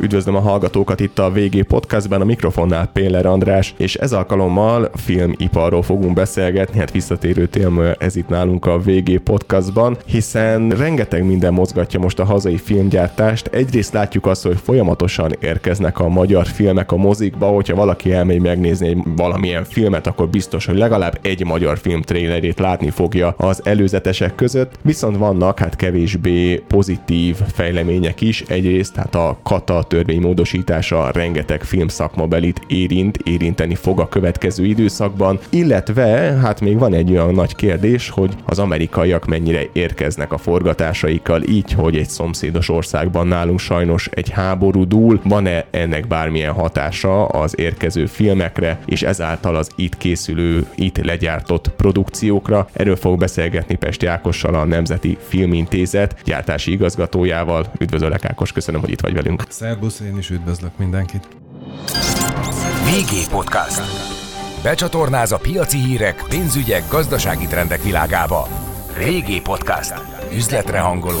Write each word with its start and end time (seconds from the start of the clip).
Üdvözlöm 0.00 0.36
a 0.36 0.40
hallgatókat 0.40 1.00
itt 1.00 1.18
a 1.18 1.30
VG 1.30 1.62
Podcastben, 1.62 2.20
a 2.20 2.24
mikrofonnál 2.24 2.86
Péler 2.86 3.26
András, 3.26 3.74
és 3.76 3.94
ez 3.94 4.12
alkalommal 4.12 4.90
filmiparról 4.94 5.82
fogunk 5.82 6.14
beszélgetni, 6.14 6.78
hát 6.78 6.90
visszatérő 6.90 7.46
téma 7.46 7.92
ez 7.92 8.16
itt 8.16 8.28
nálunk 8.28 8.66
a 8.66 8.78
VG 8.78 9.18
Podcastban, 9.18 9.96
hiszen 10.06 10.68
rengeteg 10.68 11.24
minden 11.24 11.52
mozgatja 11.52 12.00
most 12.00 12.18
a 12.18 12.24
hazai 12.24 12.56
filmgyártást. 12.56 13.46
Egyrészt 13.46 13.92
látjuk 13.92 14.26
azt, 14.26 14.42
hogy 14.42 14.58
folyamatosan 14.62 15.32
érkeznek 15.40 15.98
a 15.98 16.08
magyar 16.08 16.46
filmek 16.46 16.92
a 16.92 16.96
mozikba, 16.96 17.46
hogyha 17.46 17.76
valaki 17.76 18.12
elmegy 18.12 18.40
megnézni 18.40 18.88
egy 18.88 18.98
valamilyen 19.16 19.64
filmet, 19.64 20.06
akkor 20.06 20.28
biztos, 20.28 20.66
hogy 20.66 20.78
legalább 20.78 21.18
egy 21.22 21.44
magyar 21.44 21.78
film 21.78 22.02
trailerét 22.02 22.58
látni 22.58 22.90
fogja 22.90 23.34
az 23.36 23.60
előzetesek 23.64 24.34
között, 24.34 24.78
viszont 24.82 25.16
vannak 25.16 25.58
hát 25.58 25.76
kevésbé 25.76 26.56
pozitív 26.56 27.36
fejlemények 27.52 28.20
is. 28.20 28.40
Egyrészt 28.40 28.96
hát 28.96 29.14
a 29.14 29.38
Kata 29.42 29.82
törvény 29.86 30.20
módosítása 30.20 31.10
rengeteg 31.10 31.62
filmszakmabelit 31.62 32.60
érint, 32.66 33.18
érinteni 33.24 33.74
fog 33.74 34.00
a 34.00 34.08
következő 34.08 34.64
időszakban, 34.64 35.38
illetve 35.50 36.06
hát 36.42 36.60
még 36.60 36.78
van 36.78 36.94
egy 36.94 37.10
olyan 37.10 37.34
nagy 37.34 37.54
kérdés, 37.54 38.08
hogy 38.08 38.34
az 38.44 38.58
amerikaiak 38.58 39.26
mennyire 39.26 39.62
érkeznek 39.72 40.32
a 40.32 40.38
forgatásaikkal, 40.38 41.42
így, 41.42 41.72
hogy 41.72 41.96
egy 41.96 42.08
szomszédos 42.08 42.68
országban 42.68 43.26
nálunk 43.26 43.58
sajnos 43.58 44.08
egy 44.12 44.30
háború 44.30 44.86
dúl, 44.86 45.20
van-e 45.24 45.64
ennek 45.70 46.06
bármilyen 46.06 46.52
hatása 46.52 47.26
az 47.26 47.58
érkező 47.58 48.06
filmekre, 48.06 48.78
és 48.86 49.02
ezáltal 49.02 49.56
az 49.56 49.70
itt 49.76 49.96
készülő, 49.96 50.66
itt 50.74 51.04
legyártott 51.04 51.68
produkciókra. 51.76 52.68
Erről 52.72 52.96
fog 52.96 53.18
beszélgetni 53.18 53.74
Pesti 53.74 54.06
Ákossal, 54.06 54.54
a 54.54 54.64
Nemzeti 54.64 55.18
Filmintézet 55.28 56.16
gyártási 56.24 56.70
igazgatójával. 56.72 57.66
Üdvözöllek 57.78 58.24
Ákos, 58.24 58.52
köszönöm, 58.52 58.80
hogy 58.80 58.90
itt 58.90 59.00
vagy 59.00 59.14
velünk. 59.14 59.44
Szerbusz, 59.74 60.00
én 60.00 60.18
is 60.18 60.30
üdvözlök 60.30 60.78
mindenkit. 60.78 61.28
VG 62.84 63.28
Podcast. 63.30 63.82
Becsatornáz 64.62 65.32
a 65.32 65.36
piaci 65.38 65.78
hírek, 65.78 66.24
pénzügyek, 66.28 66.82
gazdasági 66.90 67.46
trendek 67.46 67.82
világába. 67.82 68.48
VG 68.98 69.42
Podcast. 69.42 69.94
Üzletre 70.32 70.78
hangoló 70.78 71.20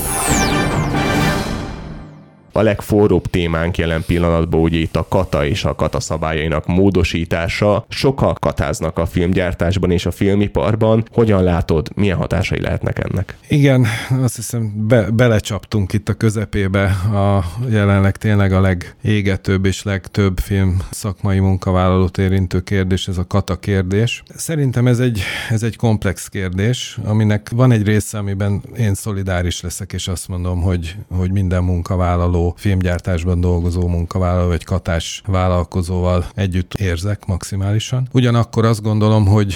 a 2.56 2.62
legforróbb 2.62 3.26
témánk 3.26 3.78
jelen 3.78 4.04
pillanatban 4.06 4.60
ugye 4.60 4.78
itt 4.78 4.96
a 4.96 5.06
kata 5.08 5.46
és 5.46 5.64
a 5.64 5.74
kata 5.74 6.00
szabályainak 6.00 6.66
módosítása. 6.66 7.84
Sokan 7.88 8.36
katáznak 8.40 8.98
a 8.98 9.06
filmgyártásban 9.06 9.90
és 9.90 10.06
a 10.06 10.10
filmiparban. 10.10 11.04
Hogyan 11.12 11.42
látod, 11.42 11.88
milyen 11.94 12.16
hatásai 12.16 12.60
lehetnek 12.60 12.98
ennek? 12.98 13.36
Igen, 13.48 13.86
azt 14.22 14.36
hiszem 14.36 14.86
be, 14.86 15.10
belecsaptunk 15.10 15.92
itt 15.92 16.08
a 16.08 16.14
közepébe 16.14 16.84
a 17.12 17.44
jelenleg 17.68 18.16
tényleg 18.16 18.52
a 18.52 18.60
legégetőbb 18.60 19.64
és 19.64 19.82
legtöbb 19.82 20.38
film 20.38 20.82
szakmai 20.90 21.38
munkavállalót 21.38 22.18
érintő 22.18 22.60
kérdés, 22.60 23.08
ez 23.08 23.18
a 23.18 23.26
kata 23.26 23.56
kérdés. 23.56 24.22
Szerintem 24.34 24.86
ez 24.86 24.98
egy, 24.98 25.20
ez 25.50 25.62
egy 25.62 25.76
komplex 25.76 26.28
kérdés, 26.28 26.98
aminek 27.04 27.50
van 27.54 27.72
egy 27.72 27.82
része, 27.86 28.18
amiben 28.18 28.62
én 28.76 28.94
szolidáris 28.94 29.60
leszek, 29.60 29.92
és 29.92 30.08
azt 30.08 30.28
mondom, 30.28 30.60
hogy, 30.60 30.96
hogy 31.08 31.30
minden 31.30 31.64
munkavállaló 31.64 32.43
filmgyártásban 32.56 33.40
dolgozó 33.40 33.88
munkavállaló 33.88 34.48
vagy 34.48 34.64
katás 34.64 35.22
vállalkozóval 35.26 36.24
együtt 36.34 36.74
érzek 36.74 37.26
maximálisan. 37.26 38.08
Ugyanakkor 38.12 38.64
azt 38.64 38.82
gondolom, 38.82 39.26
hogy 39.26 39.54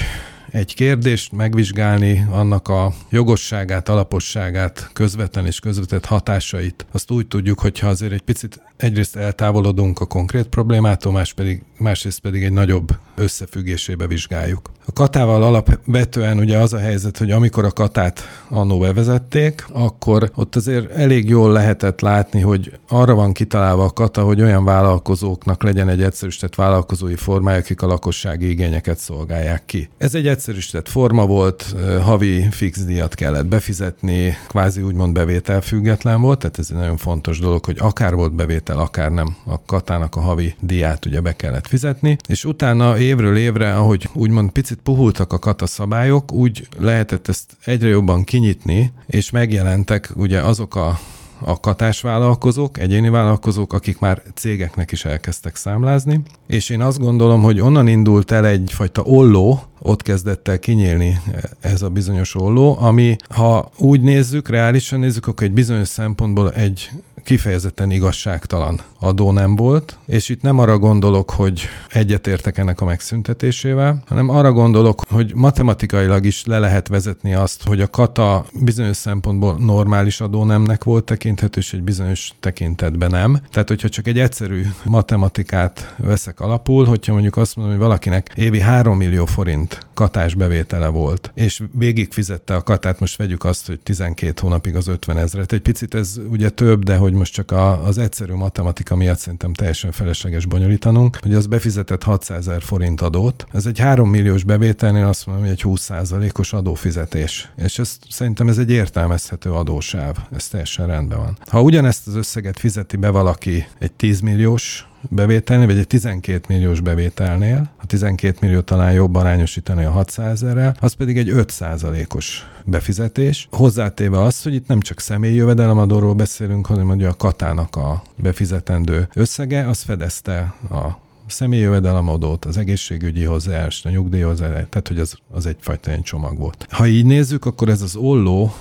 egy 0.51 0.75
kérdést 0.75 1.33
megvizsgálni, 1.33 2.27
annak 2.31 2.69
a 2.69 2.93
jogosságát, 3.11 3.89
alaposságát, 3.89 4.91
közvetlen 4.93 5.47
és 5.47 5.61
közvetett 5.61 6.05
hatásait, 6.05 6.87
azt 6.93 7.11
úgy 7.11 7.27
tudjuk, 7.27 7.61
hogyha 7.61 7.89
azért 7.89 8.13
egy 8.13 8.23
picit 8.23 8.61
egyrészt 8.77 9.17
eltávolodunk 9.17 10.01
a 10.01 10.07
konkrét 10.07 10.47
problémától, 10.47 11.13
más 11.13 11.33
pedig, 11.33 11.63
másrészt 11.79 12.21
pedig 12.21 12.45
egy 12.45 12.53
nagyobb 12.53 12.89
összefüggésébe 13.15 14.07
vizsgáljuk. 14.07 14.71
A 14.87 14.93
katával 14.93 15.43
alapvetően 15.43 16.39
ugye 16.39 16.59
az 16.59 16.73
a 16.73 16.79
helyzet, 16.79 17.19
hogy 17.19 17.31
amikor 17.31 17.65
a 17.65 17.71
katát 17.71 18.21
annó 18.49 18.79
bevezették, 18.79 19.67
akkor 19.73 20.31
ott 20.35 20.57
azért 20.57 20.91
elég 20.91 21.29
jól 21.29 21.53
lehetett 21.53 22.01
látni, 22.01 22.41
hogy 22.41 22.79
arra 22.89 23.15
van 23.15 23.33
kitalálva 23.33 23.85
a 23.85 23.91
kata, 23.91 24.23
hogy 24.23 24.43
olyan 24.43 24.65
vállalkozóknak 24.65 25.63
legyen 25.63 25.89
egy 25.89 26.03
egyszerűsített 26.03 26.55
vállalkozói 26.55 27.15
formája, 27.15 27.59
akik 27.59 27.83
a 27.83 27.87
lakossági 27.87 28.49
igényeket 28.51 28.99
szolgálják 28.99 29.63
ki. 29.67 29.89
Ez 29.99 30.15
egy 30.15 30.27
egyszerűsített 30.39 30.89
forma 30.89 31.27
volt, 31.27 31.75
havi 32.03 32.47
fix 32.51 32.85
díjat 32.85 33.15
kellett 33.15 33.47
befizetni, 33.47 34.37
kvázi 34.49 34.83
úgymond 34.83 35.13
bevétel 35.13 35.61
független 35.61 36.21
volt, 36.21 36.39
tehát 36.39 36.59
ez 36.59 36.69
egy 36.71 36.77
nagyon 36.77 36.97
fontos 36.97 37.39
dolog, 37.39 37.65
hogy 37.65 37.77
akár 37.81 38.15
volt 38.15 38.35
bevétel, 38.35 38.79
akár 38.79 39.11
nem, 39.11 39.37
a 39.45 39.65
katának 39.65 40.17
a 40.17 40.21
havi 40.21 40.55
díját 40.61 41.07
ugye 41.07 41.21
be 41.21 41.37
kellett 41.37 41.67
fizetni, 41.67 42.17
és 42.29 42.45
utána 42.45 42.99
évről 42.99 43.37
évre, 43.37 43.75
ahogy 43.75 44.09
úgymond 44.13 44.51
picit 44.51 44.79
puhultak 44.83 45.33
a 45.33 45.39
kata 45.39 45.67
szabályok, 45.67 46.33
úgy 46.33 46.69
lehetett 46.79 47.29
ezt 47.29 47.57
egyre 47.65 47.89
jobban 47.89 48.25
kinyitni, 48.25 48.93
és 49.07 49.31
megjelentek 49.31 50.11
ugye 50.15 50.41
azok 50.41 50.77
a 50.77 50.99
a 51.41 51.61
katásvállalkozók, 51.61 52.79
egyéni 52.79 53.09
vállalkozók, 53.09 53.73
akik 53.73 53.99
már 53.99 54.23
cégeknek 54.35 54.93
is 54.93 55.05
elkezdtek 55.05 55.57
számlázni, 55.57 56.21
és 56.47 56.69
én 56.69 56.81
azt 56.81 56.99
gondolom, 56.99 57.43
hogy 57.43 57.61
onnan 57.61 57.87
indult 57.87 58.31
el 58.31 58.47
egyfajta 58.47 59.03
olló, 59.03 59.63
ott 59.83 60.03
kezdett 60.03 60.49
el 60.49 60.59
kinyílni 60.59 61.21
ez 61.61 61.83
a 61.83 61.89
bizonyos 61.89 62.35
olló, 62.35 62.77
ami 62.81 63.17
ha 63.29 63.71
úgy 63.79 64.01
nézzük, 64.01 64.49
reálisan 64.49 64.99
nézzük, 65.01 65.27
akkor 65.27 65.47
egy 65.47 65.53
bizonyos 65.53 65.89
szempontból 65.89 66.53
egy 66.53 66.91
kifejezetten 67.29 67.91
igazságtalan 67.91 68.81
adó 69.01 69.33
nem 69.33 69.57
volt, 69.57 69.99
és 70.07 70.29
itt 70.29 70.43
nem 70.43 70.59
arra 70.59 70.79
gondolok, 70.79 71.31
hogy 71.31 71.63
egyetértek 71.89 72.59
ennek 72.59 72.81
a 72.81 72.85
megszüntetésével, 72.85 74.03
hanem 74.07 74.29
arra 74.29 74.53
gondolok, 74.53 75.03
hogy 75.09 75.35
matematikailag 75.35 76.25
is 76.25 76.45
le 76.45 76.59
lehet 76.59 76.89
vezetni 76.89 77.35
azt, 77.35 77.67
hogy 77.67 77.81
a 77.81 77.87
kata 77.87 78.47
bizonyos 78.53 78.97
szempontból 78.97 79.57
normális 79.59 80.21
adónemnek 80.21 80.85
volt 80.85 81.05
tekinthető, 81.05 81.61
és 81.61 81.73
egy 81.73 81.83
bizonyos 81.83 82.33
tekintetben 82.41 83.11
nem. 83.11 83.41
Tehát, 83.51 83.69
hogyha 83.69 83.89
csak 83.89 84.07
egy 84.07 84.19
egyszerű 84.19 84.63
matematikát 84.85 85.95
veszek 85.99 86.41
alapul, 86.41 86.85
hogyha 86.85 87.13
mondjuk 87.13 87.37
azt 87.37 87.57
mondom, 87.57 87.75
hogy 87.75 87.85
valakinek 87.85 88.33
évi 88.35 88.61
3 88.61 88.97
millió 88.97 89.25
forint 89.25 89.87
katás 89.95 90.35
bevétele 90.35 90.89
volt, 90.89 91.31
és 91.35 91.63
végig 91.73 92.13
fizette 92.13 92.55
a 92.55 92.63
katát, 92.63 93.01
most 93.01 93.17
vegyük 93.17 93.45
azt, 93.45 93.67
hogy 93.67 93.81
12 93.81 94.33
hónapig 94.41 94.77
az 94.77 94.89
50 94.89 95.19
ezret. 95.19 95.53
Egy 95.53 95.61
picit 95.61 95.95
ez 95.95 96.21
ugye 96.31 96.49
több, 96.49 96.85
de 96.85 96.97
hogy 96.97 97.17
most 97.19 97.33
csak 97.33 97.51
a, 97.51 97.85
az 97.85 97.99
egyszerű 97.99 98.33
matematika 98.33 98.97
miatt 98.97 99.19
szerintem 99.19 99.53
teljesen 99.53 99.93
felesleges 99.93 100.47
bonyolítanunk, 100.47 101.19
hogy 101.23 101.35
az 101.35 101.47
befizetett 101.47 102.03
600 102.03 102.49
ezer 102.49 102.63
forint 102.63 103.01
adót. 103.01 103.47
Ez 103.53 103.67
egy 103.67 103.79
3 103.79 104.11
milliós 104.11 104.45
bevételnél 104.45 105.07
azt 105.07 105.27
mondom, 105.27 105.45
hogy 105.45 105.53
egy 105.53 105.63
20 105.63 105.91
os 106.39 106.53
adófizetés. 106.53 107.49
És 107.57 107.79
ez, 107.79 107.99
szerintem 108.09 108.49
ez 108.49 108.59
egy 108.59 108.71
értelmezhető 108.71 109.53
adósáv. 109.53 110.17
Ez 110.33 110.49
teljesen 110.49 110.87
rendben 110.87 111.19
van. 111.19 111.39
Ha 111.47 111.63
ugyanezt 111.63 112.07
az 112.07 112.15
összeget 112.15 112.59
fizeti 112.59 112.97
be 112.97 113.11
valaki 113.11 113.67
egy 113.79 113.93
10 113.93 114.21
milliós 114.21 114.89
bevételnél, 115.09 115.67
vagy 115.67 115.79
egy 115.79 115.87
12 115.87 116.45
milliós 116.49 116.81
bevételnél, 116.81 117.71
a 117.77 117.87
12 117.87 118.39
millió 118.41 118.61
talán 118.61 118.93
jobb 118.93 119.15
arányosítani 119.15 119.85
a 119.85 119.91
600 119.91 120.43
ezerrel, 120.43 120.77
az 120.81 120.93
pedig 120.93 121.19
egy 121.19 121.31
5% 121.33 122.15
os 122.15 122.47
befizetés. 122.65 123.49
Hozzátéve 123.51 124.23
azt, 124.23 124.43
hogy 124.43 124.55
itt 124.55 124.67
nem 124.67 124.81
csak 124.81 125.01
személyi 125.01 125.35
jövedelemadóról 125.35 126.15
beszélünk, 126.15 126.67
hanem 126.67 126.87
hogy 126.87 127.05
a 127.05 127.15
katának 127.15 127.77
a 127.77 128.03
befizetendő 128.17 129.09
összege, 129.15 129.69
az 129.69 129.83
fedezte 129.83 130.55
a 130.71 130.99
személyi 131.27 131.63
jövedelemadót, 131.63 132.45
az 132.45 132.57
egészségügyi 132.57 133.25
hozzájárást, 133.25 133.87
a 133.87 133.91
nyugdíjhoz, 133.91 134.39
tehát 134.39 134.89
hogy 134.89 134.99
az, 134.99 135.19
az 135.31 135.47
egyfajta 135.47 135.91
ilyen 135.91 136.03
csomag 136.03 136.39
volt. 136.39 136.67
Ha 136.71 136.87
így 136.87 137.07
nézzük, 137.07 137.45
akkor 137.45 137.69
ez 137.69 137.83
az 137.83 137.97
olló 137.97 138.53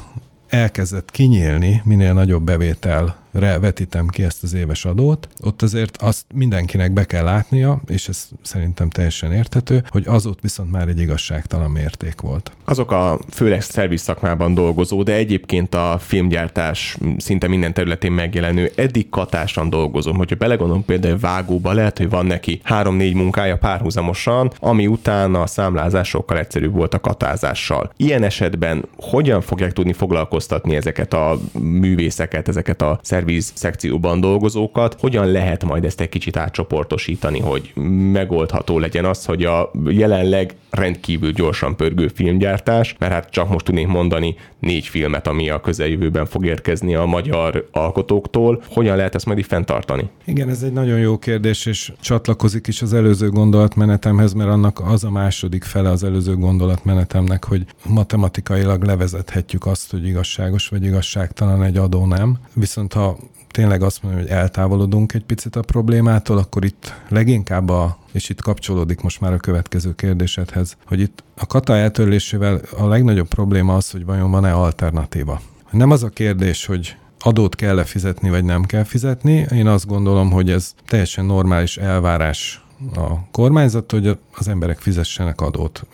elkezdett 0.47 1.11
kinyílni 1.11 1.81
minél 1.85 2.13
nagyobb 2.13 2.43
bevétel 2.43 3.15
vetítem 3.39 4.07
ki 4.07 4.23
ezt 4.23 4.43
az 4.43 4.53
éves 4.53 4.85
adót, 4.85 5.27
ott 5.43 5.61
azért 5.61 5.97
azt 6.01 6.25
mindenkinek 6.33 6.91
be 6.91 7.05
kell 7.05 7.23
látnia, 7.23 7.81
és 7.87 8.07
ez 8.07 8.27
szerintem 8.41 8.89
teljesen 8.89 9.31
érthető, 9.31 9.83
hogy 9.89 10.03
az 10.07 10.25
ott 10.25 10.41
viszont 10.41 10.71
már 10.71 10.87
egy 10.87 10.99
igazságtalan 10.99 11.71
mérték 11.71 12.21
volt. 12.21 12.51
Azok 12.65 12.91
a 12.91 13.19
főleg 13.29 13.61
szerviz 13.61 14.01
szakmában 14.01 14.53
dolgozó, 14.53 15.03
de 15.03 15.13
egyébként 15.13 15.75
a 15.75 15.97
filmgyártás 15.99 16.97
szinte 17.17 17.47
minden 17.47 17.73
területén 17.73 18.11
megjelenő 18.11 18.71
eddig 18.75 19.09
katásan 19.09 19.69
dolgozom. 19.69 20.17
Hogyha 20.17 20.35
belegondolom 20.35 20.85
például 20.85 21.17
vágóba, 21.19 21.73
lehet, 21.73 21.97
hogy 21.97 22.09
van 22.09 22.25
neki 22.25 22.59
három-négy 22.63 23.13
munkája 23.13 23.57
párhuzamosan, 23.57 24.51
ami 24.59 24.87
után 24.87 25.35
a 25.35 25.47
számlázás 25.47 26.15
egyszerűbb 26.27 26.73
volt 26.73 26.93
a 26.93 26.99
katázással. 26.99 27.91
Ilyen 27.97 28.23
esetben 28.23 28.85
hogyan 28.97 29.41
fogják 29.41 29.73
tudni 29.73 29.93
foglalkoztatni 29.93 30.75
ezeket 30.75 31.13
a 31.13 31.39
művészeket, 31.59 32.47
ezeket 32.47 32.81
a 32.81 32.99
szerviz 33.03 33.26
szerviz 33.27 33.51
szekcióban 33.55 34.19
dolgozókat. 34.19 34.95
Hogyan 34.99 35.31
lehet 35.31 35.63
majd 35.63 35.85
ezt 35.85 36.01
egy 36.01 36.09
kicsit 36.09 36.37
átcsoportosítani, 36.37 37.39
hogy 37.39 37.71
megoldható 38.11 38.79
legyen 38.79 39.05
az, 39.05 39.25
hogy 39.25 39.43
a 39.43 39.71
jelenleg 39.87 40.55
rendkívül 40.69 41.31
gyorsan 41.31 41.75
pörgő 41.75 42.07
filmgyártás, 42.07 42.95
mert 42.99 43.11
hát 43.11 43.29
csak 43.29 43.49
most 43.49 43.65
tudnék 43.65 43.87
mondani 43.87 44.35
négy 44.59 44.87
filmet, 44.87 45.27
ami 45.27 45.49
a 45.49 45.61
közeljövőben 45.61 46.25
fog 46.25 46.45
érkezni 46.45 46.95
a 46.95 47.05
magyar 47.05 47.67
alkotóktól. 47.71 48.63
Hogyan 48.69 48.95
lehet 48.95 49.15
ezt 49.15 49.25
majd 49.25 49.37
így 49.37 49.45
fenntartani? 49.45 50.09
Igen, 50.25 50.49
ez 50.49 50.63
egy 50.63 50.71
nagyon 50.71 50.99
jó 50.99 51.17
kérdés, 51.17 51.65
és 51.65 51.91
csatlakozik 51.99 52.67
is 52.67 52.81
az 52.81 52.93
előző 52.93 53.29
gondolatmenetemhez, 53.29 54.33
mert 54.33 54.49
annak 54.49 54.79
az 54.79 55.03
a 55.03 55.11
második 55.11 55.63
fele 55.63 55.89
az 55.89 56.03
előző 56.03 56.35
gondolatmenetemnek, 56.35 57.45
hogy 57.45 57.65
matematikailag 57.87 58.83
levezethetjük 58.83 59.65
azt, 59.65 59.91
hogy 59.91 60.05
igazságos 60.07 60.67
vagy 60.67 60.83
igazságtalan 60.83 61.63
egy 61.63 61.77
adó 61.77 62.05
nem. 62.05 62.37
Viszont 62.53 62.93
ha 62.93 63.17
tényleg 63.51 63.81
azt 63.81 64.03
mondom, 64.03 64.21
hogy 64.21 64.29
eltávolodunk 64.29 65.13
egy 65.13 65.23
picit 65.23 65.55
a 65.55 65.61
problémától, 65.61 66.37
akkor 66.37 66.65
itt 66.65 66.93
leginkább 67.09 67.69
a, 67.69 67.97
és 68.17 68.29
itt 68.29 68.41
kapcsolódik 68.41 69.01
most 69.01 69.21
már 69.21 69.33
a 69.33 69.37
következő 69.37 69.95
kérdésedhez, 69.95 70.77
hogy 70.85 70.99
itt 70.99 71.23
a 71.35 71.45
kata 71.45 71.75
eltörlésével 71.75 72.61
a 72.77 72.87
legnagyobb 72.87 73.27
probléma 73.27 73.75
az, 73.75 73.91
hogy 73.91 74.05
vajon 74.05 74.31
van-e 74.31 74.53
alternatíva. 74.53 75.41
Nem 75.71 75.91
az 75.91 76.03
a 76.03 76.09
kérdés, 76.09 76.65
hogy 76.65 76.95
adót 77.19 77.55
kell-e 77.55 77.83
fizetni, 77.83 78.29
vagy 78.29 78.43
nem 78.43 78.63
kell 78.63 78.83
fizetni. 78.83 79.45
Én 79.51 79.67
azt 79.67 79.87
gondolom, 79.87 80.31
hogy 80.31 80.49
ez 80.49 80.73
teljesen 80.87 81.25
normális 81.25 81.77
elvárás 81.77 82.63
a 82.95 83.29
kormányzat, 83.31 83.91
hogy 83.91 84.17
az 84.31 84.47
emberek 84.47 84.79
fizessenek 84.79 85.41
adót. 85.41 85.85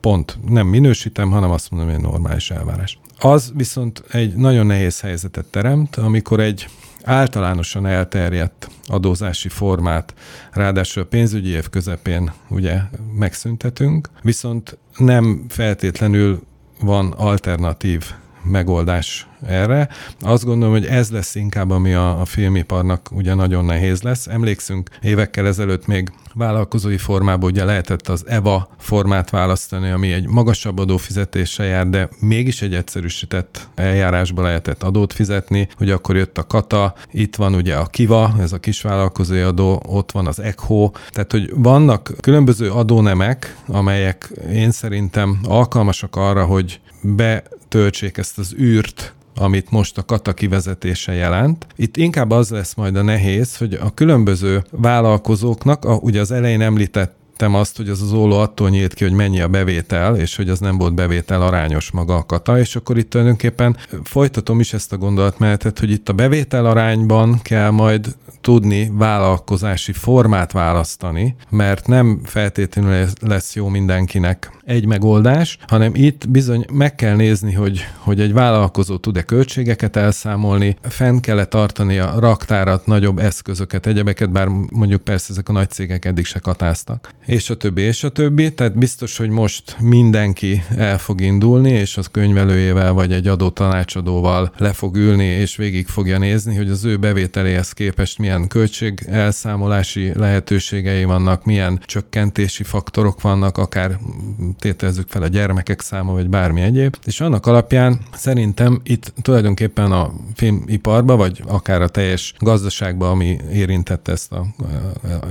Pont 0.00 0.38
nem 0.48 0.66
minősítem, 0.66 1.30
hanem 1.30 1.50
azt 1.50 1.70
mondom, 1.70 1.90
hogy 1.90 2.00
normális 2.00 2.50
elvárás. 2.50 2.98
Az 3.18 3.52
viszont 3.54 4.04
egy 4.10 4.34
nagyon 4.34 4.66
nehéz 4.66 5.00
helyzetet 5.00 5.44
teremt, 5.44 5.96
amikor 5.96 6.40
egy 6.40 6.68
általánosan 7.04 7.86
elterjedt 7.86 8.70
adózási 8.86 9.48
formát, 9.48 10.14
ráadásul 10.52 11.02
a 11.02 11.06
pénzügyi 11.06 11.48
év 11.48 11.68
közepén 11.68 12.32
ugye 12.48 12.80
megszüntetünk, 13.14 14.08
viszont 14.22 14.78
nem 14.96 15.44
feltétlenül 15.48 16.42
van 16.80 17.12
alternatív 17.12 18.12
megoldás 18.48 19.26
erre. 19.46 19.88
Azt 20.20 20.44
gondolom, 20.44 20.74
hogy 20.74 20.86
ez 20.86 21.10
lesz 21.10 21.34
inkább, 21.34 21.70
ami 21.70 21.92
a, 21.92 22.20
a 22.20 22.24
filmiparnak 22.24 23.08
ugye 23.12 23.34
nagyon 23.34 23.64
nehéz 23.64 24.02
lesz. 24.02 24.26
Emlékszünk, 24.26 24.90
évekkel 25.02 25.46
ezelőtt 25.46 25.86
még 25.86 26.12
vállalkozói 26.34 26.96
formában 26.96 27.50
ugye 27.50 27.64
lehetett 27.64 28.08
az 28.08 28.24
EVA 28.26 28.68
formát 28.78 29.30
választani, 29.30 29.90
ami 29.90 30.12
egy 30.12 30.26
magasabb 30.26 30.78
adófizetéssel 30.78 31.66
jár, 31.66 31.88
de 31.88 32.08
mégis 32.20 32.62
egy 32.62 32.74
egyszerűsített 32.74 33.68
eljárásba 33.74 34.42
lehetett 34.42 34.82
adót 34.82 35.12
fizetni. 35.12 35.68
Ugye 35.80 35.94
akkor 35.94 36.16
jött 36.16 36.38
a 36.38 36.46
KATA, 36.46 36.94
itt 37.12 37.36
van 37.36 37.54
ugye 37.54 37.74
a 37.74 37.86
KIVA, 37.86 38.34
ez 38.40 38.52
a 38.52 38.58
kisvállalkozói 38.58 39.40
adó, 39.40 39.82
ott 39.86 40.12
van 40.12 40.26
az 40.26 40.40
ECHO, 40.40 40.90
tehát 41.10 41.32
hogy 41.32 41.52
vannak 41.54 42.12
különböző 42.20 42.70
adónemek, 42.70 43.56
amelyek 43.66 44.30
én 44.52 44.70
szerintem 44.70 45.38
alkalmasak 45.42 46.16
arra, 46.16 46.44
hogy 46.44 46.80
betöltsék 47.02 48.16
ezt 48.16 48.38
az 48.38 48.54
űrt, 48.58 49.14
amit 49.36 49.70
most 49.70 49.98
a 49.98 50.04
kata 50.04 50.34
kivezetése 50.34 51.12
jelent. 51.12 51.66
Itt 51.76 51.96
inkább 51.96 52.30
az 52.30 52.50
lesz 52.50 52.74
majd 52.74 52.96
a 52.96 53.02
nehéz, 53.02 53.56
hogy 53.56 53.74
a 53.74 53.94
különböző 53.94 54.64
vállalkozóknak, 54.70 55.84
a, 55.84 55.94
ugye 55.94 56.20
az 56.20 56.30
elején 56.30 56.60
említett 56.60 57.16
értettem 57.38 57.60
azt, 57.60 57.76
hogy 57.76 57.88
az 57.88 58.02
az 58.02 58.12
óló 58.12 58.38
attól 58.38 58.68
nyílt 58.68 58.94
ki, 58.94 59.04
hogy 59.04 59.12
mennyi 59.12 59.40
a 59.40 59.48
bevétel, 59.48 60.16
és 60.16 60.36
hogy 60.36 60.48
az 60.48 60.58
nem 60.58 60.78
volt 60.78 60.94
bevétel 60.94 61.42
arányos 61.42 61.90
maga 61.90 62.16
a 62.16 62.22
kata, 62.22 62.58
és 62.58 62.76
akkor 62.76 62.98
itt 62.98 63.10
tulajdonképpen 63.10 63.76
folytatom 64.02 64.60
is 64.60 64.72
ezt 64.72 64.92
a 64.92 64.96
gondolatmenetet, 64.96 65.78
hogy 65.78 65.90
itt 65.90 66.08
a 66.08 66.12
bevétel 66.12 66.66
arányban 66.66 67.40
kell 67.42 67.70
majd 67.70 68.16
tudni 68.40 68.90
vállalkozási 68.92 69.92
formát 69.92 70.52
választani, 70.52 71.36
mert 71.48 71.86
nem 71.86 72.20
feltétlenül 72.24 73.06
lesz 73.20 73.54
jó 73.54 73.68
mindenkinek 73.68 74.50
egy 74.64 74.86
megoldás, 74.86 75.58
hanem 75.66 75.92
itt 75.94 76.28
bizony 76.28 76.66
meg 76.72 76.94
kell 76.94 77.16
nézni, 77.16 77.52
hogy, 77.52 77.86
hogy 77.98 78.20
egy 78.20 78.32
vállalkozó 78.32 78.96
tud-e 78.96 79.22
költségeket 79.22 79.96
elszámolni, 79.96 80.76
fenn 80.82 81.18
kell 81.18 81.38
-e 81.38 81.44
tartani 81.44 81.98
a 81.98 82.14
raktárat, 82.18 82.86
nagyobb 82.86 83.18
eszközöket, 83.18 83.86
egyebeket, 83.86 84.30
bár 84.30 84.48
mondjuk 84.70 85.02
persze 85.02 85.26
ezek 85.30 85.48
a 85.48 85.52
nagy 85.52 85.70
cégek 85.70 86.04
eddig 86.04 86.24
se 86.24 86.38
katáztak 86.38 87.14
és 87.28 87.50
a 87.50 87.56
többi, 87.56 87.82
és 87.82 88.04
a 88.04 88.08
többi. 88.08 88.54
Tehát 88.54 88.78
biztos, 88.78 89.16
hogy 89.16 89.28
most 89.28 89.76
mindenki 89.80 90.62
el 90.76 90.98
fog 90.98 91.20
indulni, 91.20 91.70
és 91.70 91.96
az 91.96 92.06
könyvelőjével 92.06 92.92
vagy 92.92 93.12
egy 93.12 93.26
adó 93.26 93.50
tanácsadóval 93.50 94.52
le 94.56 94.72
fog 94.72 94.96
ülni, 94.96 95.24
és 95.24 95.56
végig 95.56 95.86
fogja 95.86 96.18
nézni, 96.18 96.56
hogy 96.56 96.70
az 96.70 96.84
ő 96.84 96.96
bevételéhez 96.96 97.72
képest 97.72 98.18
milyen 98.18 98.48
költség 98.48 99.04
elszámolási 99.08 100.12
lehetőségei 100.14 101.04
vannak, 101.04 101.44
milyen 101.44 101.80
csökkentési 101.84 102.62
faktorok 102.62 103.20
vannak, 103.20 103.58
akár 103.58 103.98
tételezzük 104.58 105.08
fel 105.08 105.22
a 105.22 105.28
gyermekek 105.28 105.80
száma, 105.80 106.12
vagy 106.12 106.28
bármi 106.28 106.60
egyéb. 106.60 106.96
És 107.04 107.20
annak 107.20 107.46
alapján 107.46 108.00
szerintem 108.12 108.80
itt 108.84 109.12
tulajdonképpen 109.22 109.92
a 109.92 110.12
filmiparba, 110.34 111.16
vagy 111.16 111.42
akár 111.46 111.82
a 111.82 111.88
teljes 111.88 112.34
gazdaságba, 112.38 113.10
ami 113.10 113.38
érintett 113.52 114.08
ezt 114.08 114.32
a, 114.32 114.46